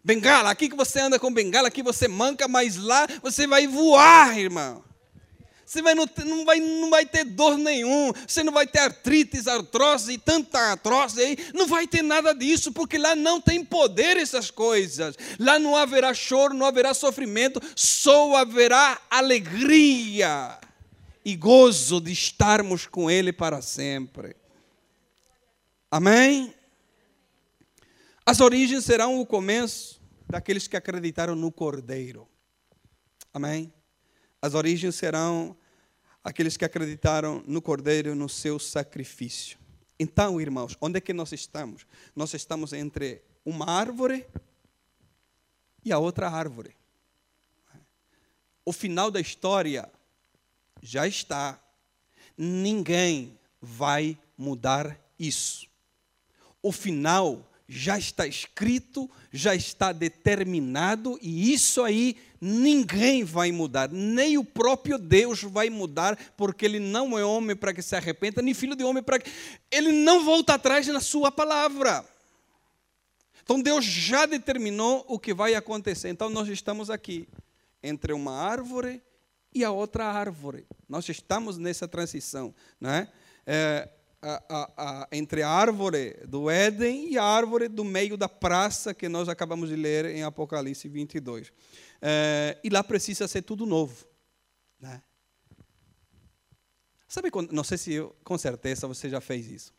[0.02, 4.40] Bengala, aqui que você anda com bengala, aqui você manca, mas lá você vai voar,
[4.40, 4.87] irmão.
[5.68, 9.48] Você vai, não, não, vai, não vai ter dor nenhum, você não vai ter artrites,
[9.48, 14.16] artrose e tanta artrose aí, não vai ter nada disso, porque lá não tem poder
[14.16, 15.18] essas coisas.
[15.38, 20.58] Lá não haverá choro, não haverá sofrimento, só haverá alegria
[21.26, 24.38] e gozo de estarmos com Ele para sempre.
[25.92, 26.56] Amém?
[28.26, 30.00] As origens serão o começo
[30.30, 32.26] daqueles que acreditaram no Cordeiro.
[33.34, 33.74] Amém?
[34.42, 35.56] As origens serão
[36.24, 39.58] aqueles que acreditaram no Cordeiro, no seu sacrifício.
[40.00, 41.88] Então, irmãos, onde é que nós estamos?
[42.16, 44.28] Nós estamos entre uma árvore
[45.84, 46.76] e a outra árvore.
[48.66, 49.90] O final da história
[50.82, 51.58] já está.
[52.38, 55.66] Ninguém vai mudar isso.
[56.62, 64.38] O final já está escrito, já está determinado, e isso aí ninguém vai mudar, nem
[64.38, 68.54] o próprio Deus vai mudar, porque ele não é homem para que se arrependa, nem
[68.54, 69.30] filho de homem para que.
[69.70, 72.06] Ele não volta atrás na sua palavra.
[73.44, 76.10] Então Deus já determinou o que vai acontecer.
[76.10, 77.28] Então nós estamos aqui,
[77.82, 79.02] entre uma árvore
[79.54, 80.66] e a outra árvore.
[80.88, 82.54] Nós estamos nessa transição.
[82.80, 83.10] Não é?
[83.46, 83.90] é
[84.22, 88.94] a, a, a, entre a árvore do Éden e a árvore do meio da praça
[88.94, 91.52] que nós acabamos de ler em Apocalipse 22.
[92.02, 94.06] É, e lá precisa ser tudo novo.
[94.80, 95.02] Né?
[97.08, 99.74] Sabe, não sei se com certeza você já fez isso.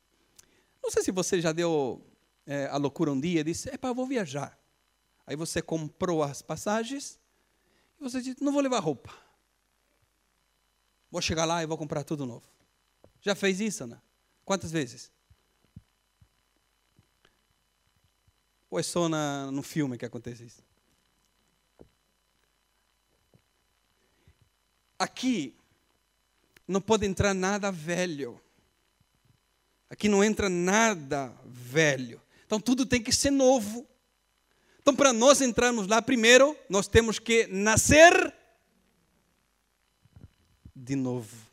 [0.83, 2.05] Não sei se você já deu
[2.47, 4.59] é, a loucura um dia e disse: Epa, eu vou viajar.
[5.27, 7.21] Aí você comprou as passagens
[8.01, 9.13] e você disse: Não vou levar roupa.
[11.11, 12.47] Vou chegar lá e vou comprar tudo novo.
[13.21, 14.03] Já fez isso, Ana?
[14.49, 15.13] Quantas vezes?
[18.71, 20.65] Ou é só na, no filme que acontece isso?
[24.99, 25.55] Aqui
[26.67, 28.41] não pode entrar nada velho.
[29.91, 32.19] Aqui não entra nada velho.
[32.47, 33.87] Então tudo tem que ser novo.
[34.81, 38.35] Então, para nós entrarmos lá, primeiro, nós temos que nascer
[40.75, 41.48] de novo.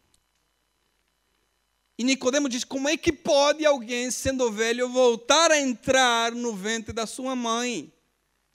[1.97, 6.93] E Nicodemo diz: como é que pode alguém, sendo velho, voltar a entrar no ventre
[6.93, 7.91] da sua mãe?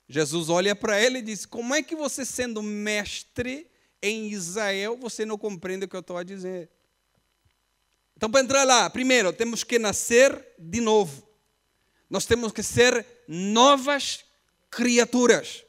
[0.07, 3.67] Jesus olha para ele e diz: Como é que você, sendo mestre
[4.01, 6.69] em Israel, você não compreende o que eu estou a dizer?
[8.15, 11.27] Então, para entrar lá, primeiro, temos que nascer de novo.
[12.09, 14.25] Nós temos que ser novas
[14.69, 15.63] criaturas.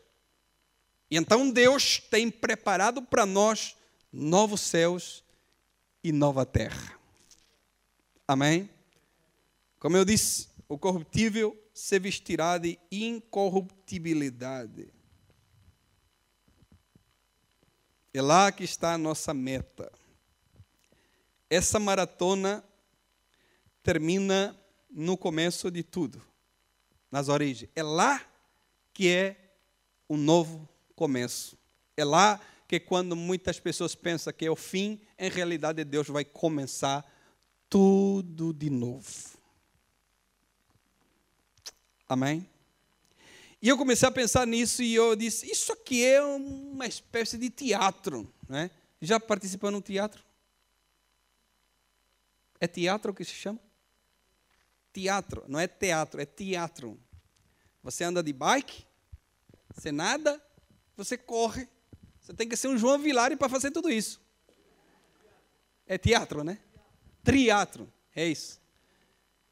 [1.11, 3.77] E então Deus tem preparado para nós
[4.13, 5.23] novos céus
[6.03, 7.02] e nova terra.
[8.27, 8.69] Amém?
[9.79, 14.93] Como eu disse, o corruptível se vestirá de incorruptibilidade.
[18.15, 19.91] É lá que está a nossa meta.
[21.49, 22.63] Essa maratona
[23.83, 24.57] termina
[24.91, 26.23] no começo de tudo,
[27.11, 27.71] nas origens.
[27.75, 28.23] É lá
[28.93, 29.37] que é
[30.07, 31.57] o novo começo.
[31.97, 36.25] É lá que quando muitas pessoas pensam que é o fim, em realidade Deus vai
[36.25, 37.05] começar
[37.73, 39.09] tudo de novo.
[42.07, 42.47] Amém?
[43.63, 47.49] E eu comecei a pensar nisso e eu disse: Isso aqui é uma espécie de
[47.49, 48.31] teatro.
[48.47, 48.71] Né?
[49.01, 50.23] Já participou no teatro?
[52.61, 53.59] É teatro que se chama?
[54.93, 57.01] Teatro, não é teatro, é teatro.
[57.83, 58.85] Você anda de bike,
[59.75, 60.45] você nada,
[60.95, 61.67] você corre.
[62.21, 64.21] Você tem que ser um João Vilari para fazer tudo isso.
[65.87, 66.59] É teatro, né?
[67.23, 68.61] Triatlo, é isso.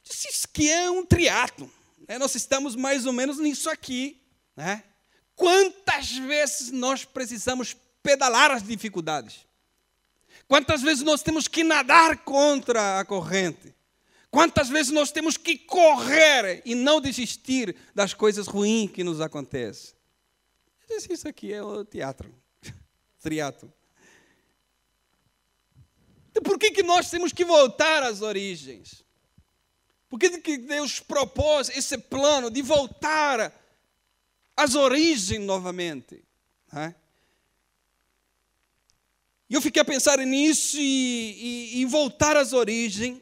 [0.02, 1.70] Diz que é um triatlo.
[2.08, 2.18] Né?
[2.18, 4.20] Nós estamos mais ou menos nisso aqui.
[4.56, 4.82] Né?
[5.36, 9.46] Quantas vezes nós precisamos pedalar as dificuldades?
[10.48, 13.74] Quantas vezes nós temos que nadar contra a corrente?
[14.30, 19.94] Quantas vezes nós temos que correr e não desistir das coisas ruins que nos acontecem?
[20.88, 22.32] Isso aqui é o teatro,
[23.22, 23.72] triatlo.
[26.40, 29.04] Então, por que, que nós temos que voltar às origens?
[30.08, 33.52] Por que, que Deus propôs esse plano de voltar
[34.56, 36.24] às origens novamente?
[39.48, 43.20] E eu fiquei a pensar nisso e, e, e voltar às origens,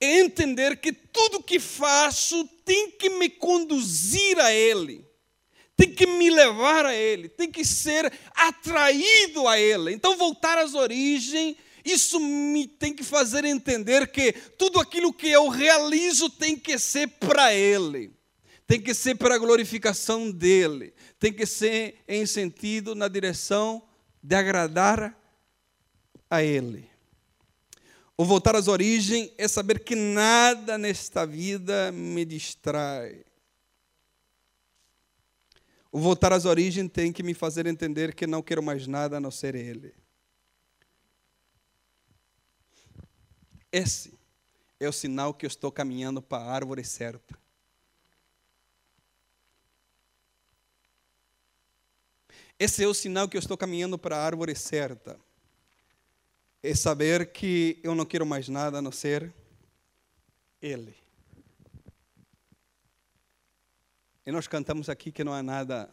[0.00, 5.08] entender que tudo que faço tem que me conduzir a Ele
[5.76, 9.92] tem que me levar a Ele, tem que ser atraído a Ele.
[9.92, 11.54] Então, voltar às origens
[11.90, 17.08] isso me tem que fazer entender que tudo aquilo que eu realizo tem que ser
[17.08, 18.12] para Ele,
[18.66, 23.82] tem que ser para a glorificação dEle, tem que ser em sentido, na direção
[24.22, 25.16] de agradar
[26.28, 26.88] a Ele.
[28.16, 33.24] O voltar às origens é saber que nada nesta vida me distrai.
[35.90, 39.20] O voltar às origens tem que me fazer entender que não quero mais nada a
[39.20, 39.94] não ser Ele.
[43.70, 44.18] Esse
[44.80, 47.38] é o sinal que eu estou caminhando para a árvore certa.
[52.58, 55.18] Esse é o sinal que eu estou caminhando para a árvore certa.
[56.62, 59.32] É saber que eu não quero mais nada a não ser
[60.60, 60.96] Ele.
[64.26, 65.88] E nós cantamos aqui que não há nada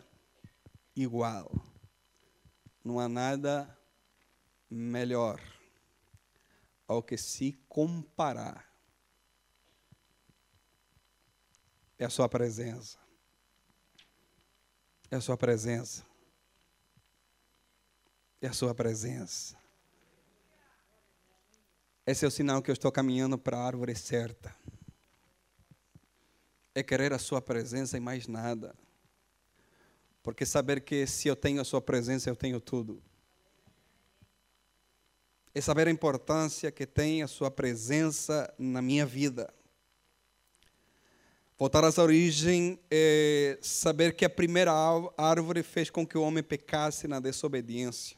[0.96, 1.52] igual,
[2.84, 3.78] não há nada
[4.70, 5.40] melhor
[6.88, 8.72] ao que se comparar.
[11.98, 12.98] É a Sua presença.
[15.10, 16.06] É a Sua presença
[18.46, 19.58] é a Sua presença.
[22.06, 24.56] Esse é o sinal que eu estou caminhando para a árvore certa.
[26.74, 28.76] É querer a Sua presença e mais nada.
[30.22, 33.02] Porque saber que se eu tenho a Sua presença, eu tenho tudo.
[35.56, 39.52] É saber a importância que tem a Sua presença na minha vida.
[41.58, 44.72] Voltar às origens é saber que a primeira
[45.18, 48.18] árvore fez com que o homem pecasse na desobediência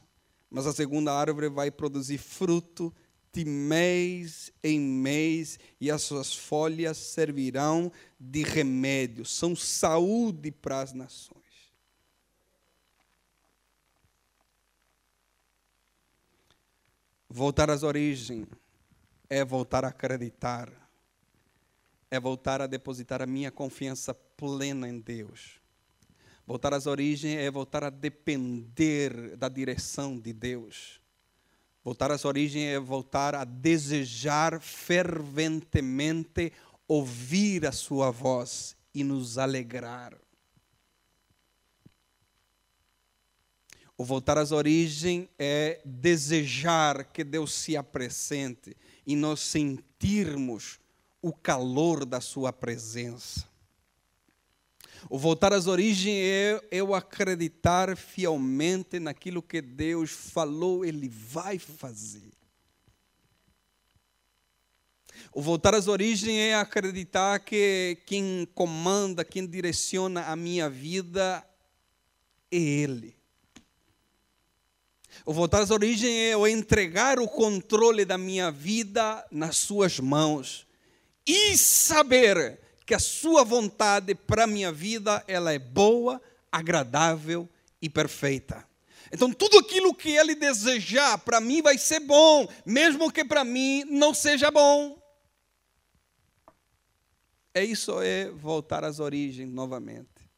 [0.50, 2.94] mas a segunda árvore vai produzir fruto
[3.32, 10.92] de mês em mês, e as suas folhas servirão de remédio, são saúde para as
[10.92, 11.37] nações.
[17.28, 18.46] Voltar às origens
[19.28, 20.72] é voltar a acreditar,
[22.10, 25.58] é voltar a depositar a minha confiança plena em Deus
[26.48, 30.98] Voltar às origens é voltar a depender da direção de Deus.
[31.84, 36.50] Voltar às origens é voltar a desejar ferventemente
[36.88, 40.16] ouvir a Sua voz e nos alegrar.
[44.00, 50.78] O voltar às origens é desejar que Deus se apresente e nós sentirmos
[51.20, 53.44] o calor da Sua presença.
[55.10, 62.30] O voltar às origens é eu acreditar fielmente naquilo que Deus falou, Ele vai fazer.
[65.32, 71.44] O voltar às origens é acreditar que quem comanda, quem direciona a minha vida
[72.48, 73.17] é Ele.
[75.24, 80.66] O voltar às origens é eu entregar o controle da minha vida nas Suas mãos
[81.26, 87.48] e saber que a sua vontade para a minha vida ela é boa, agradável
[87.82, 88.66] e perfeita.
[89.12, 93.84] Então tudo aquilo que ele desejar para mim vai ser bom, mesmo que para mim
[93.84, 94.98] não seja bom.
[97.54, 100.28] É isso é voltar às origens novamente.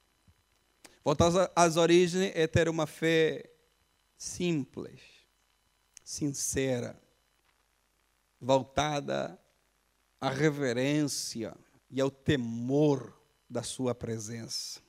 [1.05, 3.50] Voltar às origens é ter uma fé
[4.21, 5.01] simples,
[6.05, 7.01] sincera,
[8.39, 9.41] voltada
[10.21, 11.57] à reverência,
[11.91, 13.19] e ao temor
[13.49, 14.81] da Sua presença.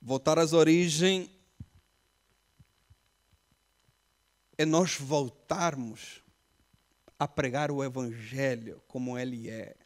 [0.00, 1.30] Voltar às origens
[4.56, 6.24] é nós voltarmos
[7.18, 9.76] a pregar o Evangelho como ele é,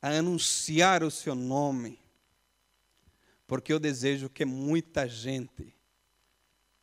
[0.00, 1.98] a anunciar o seu nome,
[3.46, 5.74] porque eu desejo que muita gente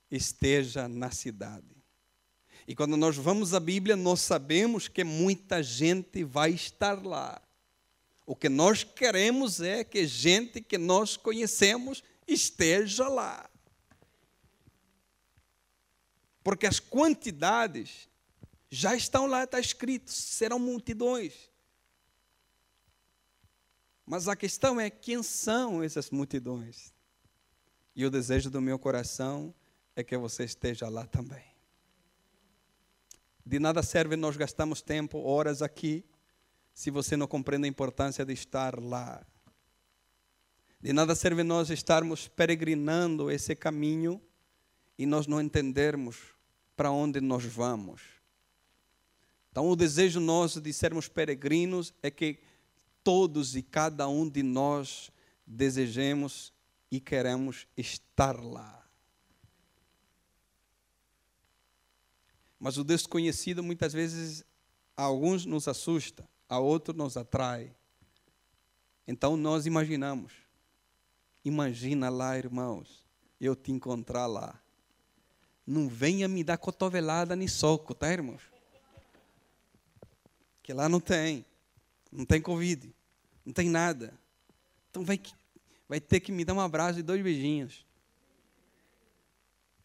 [0.10, 1.66] esteja na cidade.
[2.68, 7.42] E quando nós vamos à Bíblia, nós sabemos que muita gente vai estar lá.
[8.26, 13.50] O que nós queremos é que gente que nós conhecemos esteja lá.
[16.44, 18.08] Porque as quantidades
[18.70, 21.51] já estão lá, está escrito, serão multidões.
[24.12, 26.94] Mas a questão é quem são essas multidões.
[27.96, 29.56] E o desejo do meu coração
[29.96, 31.46] é que você esteja lá também.
[33.46, 36.04] De nada serve nós gastamos tempo, horas aqui,
[36.74, 39.26] se você não compreende a importância de estar lá.
[40.82, 44.22] De nada serve nós estarmos peregrinando esse caminho
[44.98, 46.18] e nós não entendermos
[46.76, 48.02] para onde nós vamos.
[49.52, 52.51] Então, o desejo nosso de sermos peregrinos é que
[53.04, 55.12] todos e cada um de nós
[55.46, 56.54] desejemos
[56.90, 58.82] e queremos estar lá.
[62.60, 64.46] Mas o desconhecido muitas vezes
[64.96, 67.76] a alguns nos assusta, a outros nos atrai.
[69.08, 70.34] Então nós imaginamos.
[71.44, 73.04] Imagina lá, irmãos,
[73.40, 74.62] eu te encontrar lá.
[75.66, 78.44] Não venha me dar cotovelada nem soco, tá, irmãos?
[80.62, 81.44] Que lá não tem.
[82.12, 82.94] Não tem Covid.
[83.46, 84.14] Não tem nada.
[84.90, 85.20] Então vai,
[85.88, 87.86] vai ter que me dar um abraço e dois beijinhos.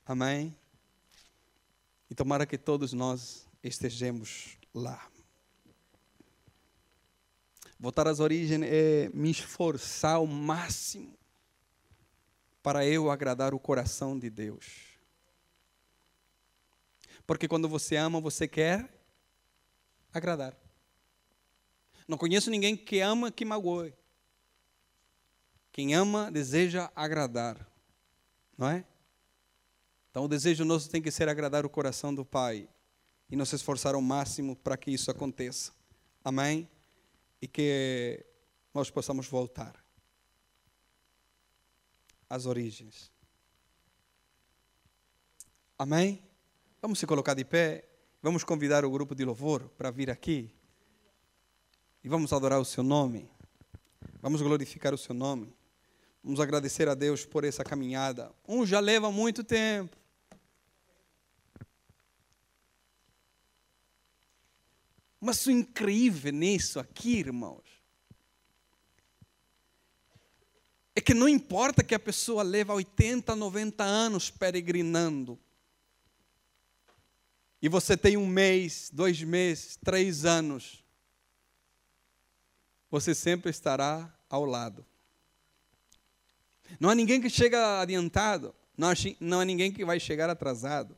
[0.04, 0.56] Amém?
[2.10, 5.08] E tomara que todos nós estejamos lá.
[7.78, 11.16] Voltar às origens é me esforçar ao máximo
[12.62, 14.96] para eu agradar o coração de Deus.
[17.26, 18.88] Porque quando você ama, você quer
[20.12, 20.65] agradar.
[22.06, 23.94] Não conheço ninguém que ama que magoe.
[25.72, 27.70] Quem ama deseja agradar,
[28.56, 28.84] não é?
[30.10, 32.68] Então o desejo nosso tem que ser agradar o coração do Pai
[33.28, 35.72] e nos esforçar ao máximo para que isso aconteça.
[36.24, 36.68] Amém?
[37.42, 38.24] E que
[38.72, 39.74] nós possamos voltar
[42.30, 43.12] às origens.
[45.78, 46.22] Amém?
[46.80, 47.88] Vamos se colocar de pé.
[48.22, 50.54] Vamos convidar o grupo de louvor para vir aqui.
[52.06, 53.28] E vamos adorar o seu nome.
[54.22, 55.52] Vamos glorificar o seu nome.
[56.22, 58.32] Vamos agradecer a Deus por essa caminhada.
[58.46, 59.96] Um já leva muito tempo.
[65.20, 67.64] Mas o incrível nisso aqui, irmãos,
[70.94, 75.36] é que não importa que a pessoa leva 80, 90 anos peregrinando.
[77.60, 80.85] E você tem um mês, dois meses, três anos.
[82.90, 84.84] Você sempre estará ao lado.
[86.78, 90.96] Não há ninguém que chega adiantado, não há, não há ninguém que vai chegar atrasado.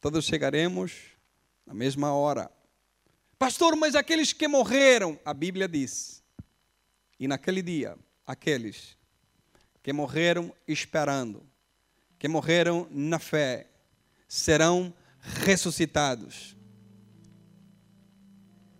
[0.00, 1.12] Todos chegaremos
[1.66, 2.50] na mesma hora.
[3.38, 6.22] Pastor, mas aqueles que morreram, a Bíblia diz,
[7.18, 8.96] e naquele dia, aqueles
[9.82, 11.46] que morreram esperando,
[12.18, 13.66] que morreram na fé,
[14.28, 16.56] serão ressuscitados.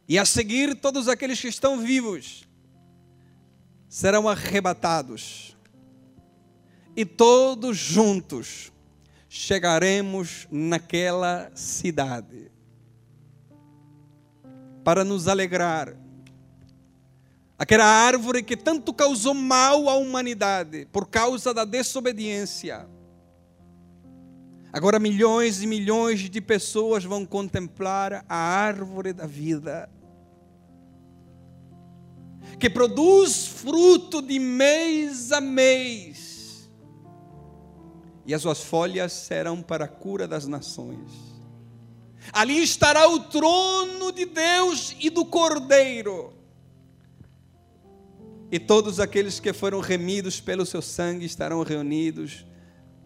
[0.08, 2.48] E a seguir, todos aqueles que estão vivos
[3.88, 5.56] serão arrebatados
[6.96, 8.72] e todos juntos
[9.28, 12.50] chegaremos naquela cidade
[14.84, 15.96] para nos alegrar.
[17.58, 22.88] Aquela árvore que tanto causou mal à humanidade por causa da desobediência.
[24.72, 29.90] Agora milhões e milhões de pessoas vão contemplar a árvore da vida,
[32.58, 36.32] que produz fruto de mês a mês
[38.24, 41.10] e as suas folhas serão para a cura das nações.
[42.32, 46.32] Ali estará o trono de Deus e do Cordeiro.
[48.50, 52.46] E todos aqueles que foram remidos pelo seu sangue estarão reunidos,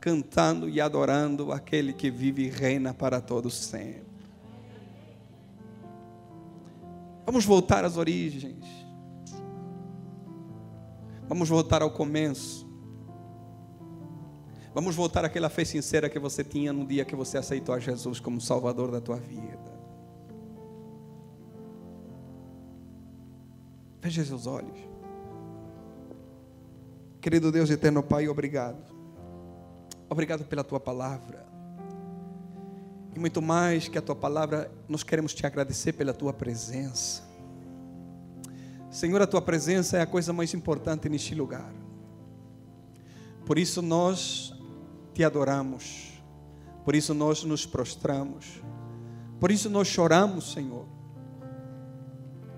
[0.06, 4.06] cantando e adorando aquele que vive e reina para todos sempre.
[7.24, 8.64] Vamos voltar às origens.
[11.26, 12.64] Vamos voltar ao começo.
[14.72, 18.20] Vamos voltar àquela fé sincera que você tinha no dia que você aceitou a Jesus
[18.20, 19.58] como Salvador da tua vida.
[24.00, 24.78] Veja seus olhos.
[27.20, 28.95] Querido Deus eterno Pai, obrigado.
[30.08, 31.46] Obrigado pela tua palavra.
[33.14, 37.22] E muito mais que a tua palavra, nós queremos te agradecer pela tua presença.
[38.90, 41.72] Senhor, a tua presença é a coisa mais importante neste lugar.
[43.44, 44.54] Por isso nós
[45.14, 46.20] te adoramos,
[46.84, 48.60] por isso nós nos prostramos,
[49.40, 50.86] por isso nós choramos, Senhor,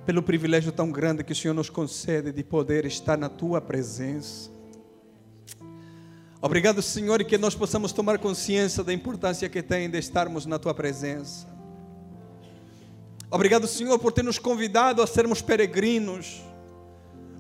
[0.05, 4.51] pelo privilégio tão grande que o Senhor nos concede de poder estar na tua presença.
[6.41, 10.59] Obrigado, Senhor, e que nós possamos tomar consciência da importância que tem de estarmos na
[10.59, 11.47] tua presença.
[13.31, 16.43] Obrigado, Senhor, por ter nos convidado a sermos peregrinos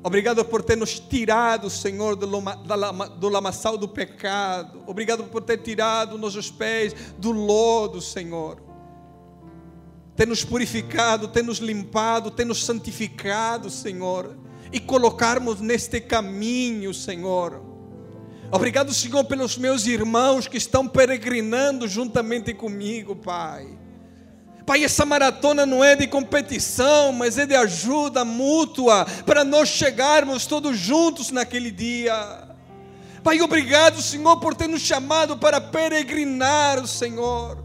[0.03, 4.82] Obrigado por ter nos tirado, Senhor, do, lama, do lamaçal do pecado.
[4.86, 8.62] Obrigado por ter tirado nossos pés do lodo, Senhor.
[10.14, 14.36] Ter nos purificado, ter nos limpado, ter nos santificado, Senhor.
[14.72, 17.61] E colocarmos neste caminho, Senhor.
[18.51, 23.68] Obrigado, Senhor, pelos meus irmãos que estão peregrinando juntamente comigo, Pai.
[24.64, 30.46] Pai, essa maratona não é de competição, mas é de ajuda mútua para nós chegarmos
[30.46, 32.49] todos juntos naquele dia.
[33.22, 37.64] Pai, obrigado, Senhor, por ter nos chamado para peregrinar, Senhor.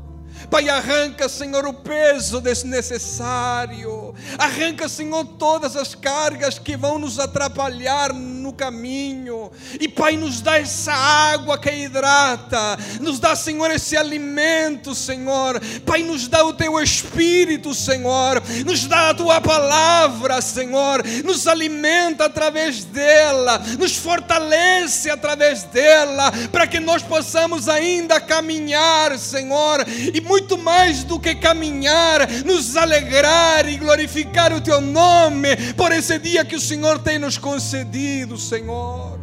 [0.50, 4.14] Pai, arranca, Senhor, o peso desnecessário.
[4.38, 8.14] Arranca, Senhor, todas as cargas que vão nos atrapalhar
[8.44, 9.50] no caminho.
[9.80, 12.78] E, Pai, nos dá essa água que hidrata.
[13.00, 15.62] Nos dá, Senhor, esse alimento, Senhor.
[15.86, 18.44] Pai, nos dá o teu espírito, Senhor.
[18.66, 21.02] Nos dá a tua palavra, Senhor.
[21.24, 23.60] Nos alimenta através dela.
[23.80, 26.30] Nos fortalece através dela.
[26.52, 29.86] Para que nós possamos ainda caminhar, Senhor.
[30.14, 36.20] E muito mais do que caminhar, nos alegrar e glorificar o teu nome por esse
[36.20, 39.20] dia que o Senhor tem nos concedido, do Senhor.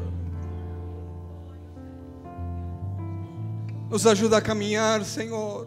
[3.90, 5.66] Nos ajuda a caminhar, Senhor.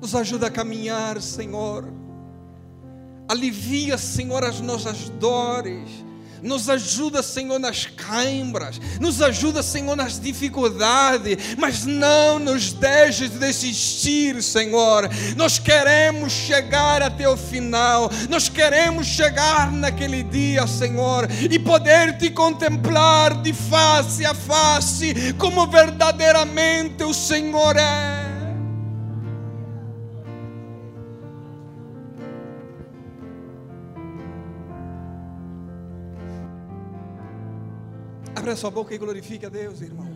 [0.00, 1.84] Nos ajuda a caminhar, Senhor.
[3.28, 5.88] Alivia, Senhor, as nossas dores
[6.42, 14.42] nos ajuda, Senhor, nas cãibras, nos ajuda, Senhor, nas dificuldades, mas não nos deixes desistir,
[14.42, 15.08] Senhor.
[15.36, 22.30] Nós queremos chegar até o final, nós queremos chegar naquele dia, Senhor, e poder te
[22.30, 28.35] contemplar de face a face, como verdadeiramente o Senhor é.
[38.46, 40.06] Abra sua boca e glorifique a Deus, irmão.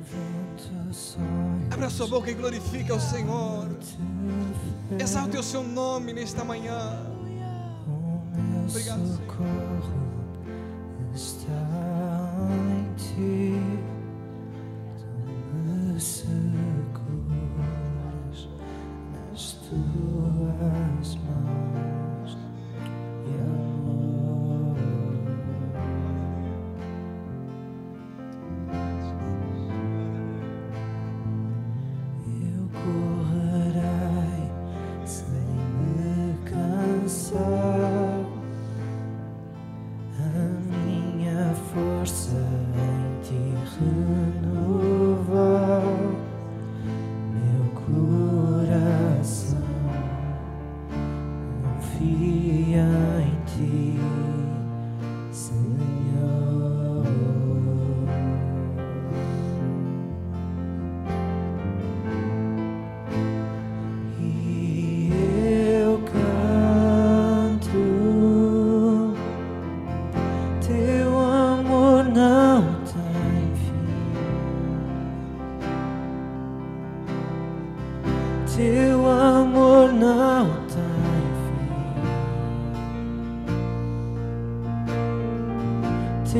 [1.68, 3.68] Abra sua boca e glorifique ao Senhor.
[5.01, 6.97] Exalte o seu nome nesta manhã.
[8.68, 9.20] Obrigado, Senhor.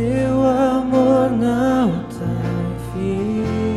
[0.01, 3.70] teu amor não tem fim.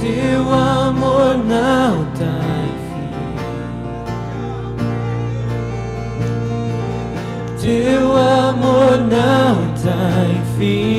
[0.00, 3.10] teu amor não tem fim.
[7.60, 10.97] Teu amor não tem fim.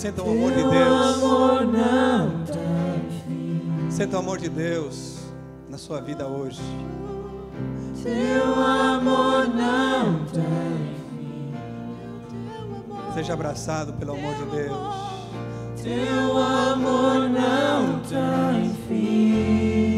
[0.00, 1.16] Senta o amor de Deus.
[3.90, 5.18] Senta o amor de Deus
[5.68, 6.62] na sua vida hoje.
[8.02, 10.94] Teu amor não tem
[13.12, 14.78] Seja abraçado pelo amor de Deus.
[15.82, 19.89] Teu amor não tem fim.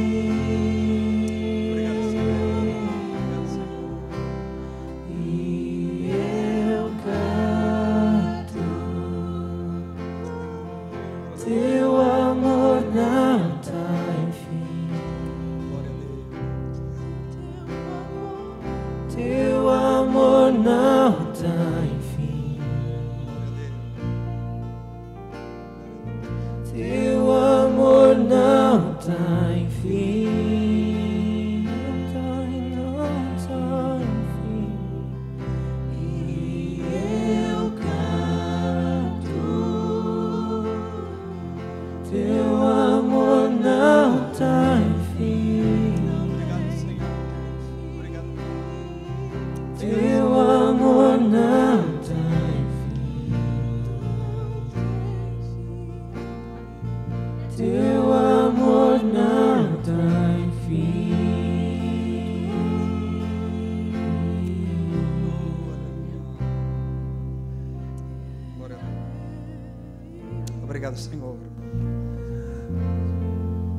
[70.72, 71.36] Obrigado, Senhor.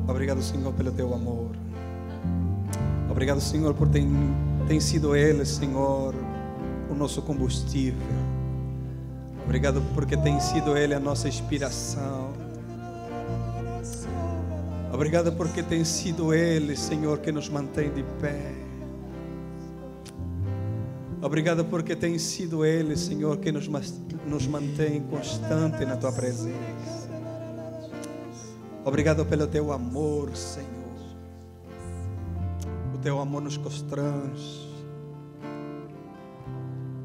[0.06, 1.50] Obrigado, Senhor, pelo teu amor.
[3.10, 4.08] Obrigado, Senhor, por tem,
[4.68, 6.14] tem sido Ele, Senhor,
[6.88, 8.00] o nosso combustível.
[9.44, 12.32] Obrigado porque tem sido Ele a nossa inspiração.
[14.92, 18.52] Obrigado porque tem sido Ele, Senhor, que nos mantém de pé.
[21.24, 23.66] Obrigado porque tem sido Ele, Senhor, que nos,
[24.26, 27.08] nos mantém constante na Tua presença.
[28.84, 30.68] Obrigado pelo Teu amor, Senhor.
[32.94, 34.68] O Teu amor nos constrange.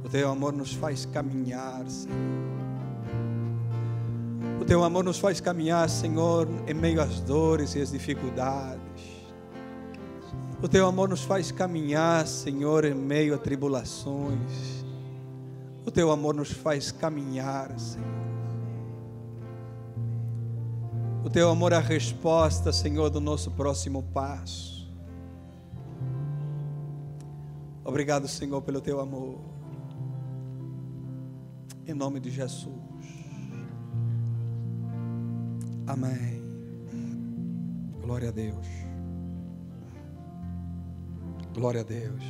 [0.03, 2.17] O Teu amor nos faz caminhar, Senhor.
[4.59, 9.08] O Teu amor nos faz caminhar, Senhor, em meio às dores e às dificuldades.
[10.61, 14.83] O teu amor nos faz caminhar, Senhor, em meio a tribulações.
[15.85, 18.29] O teu amor nos faz caminhar, Senhor.
[21.23, 24.89] O teu amor é a resposta, Senhor, do nosso próximo passo.
[27.85, 29.39] Obrigado, Senhor, pelo teu amor.
[31.87, 32.67] Em nome de Jesus.
[35.87, 36.41] Amém.
[38.01, 38.88] Glória a Deus.
[41.53, 42.23] Glória a Deus.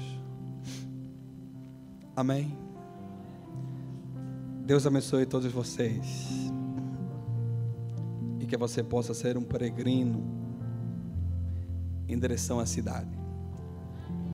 [2.16, 2.58] Amém.
[4.66, 6.52] Deus abençoe todos vocês.
[8.40, 10.24] E que você possa ser um peregrino
[12.08, 13.19] em direção à cidade.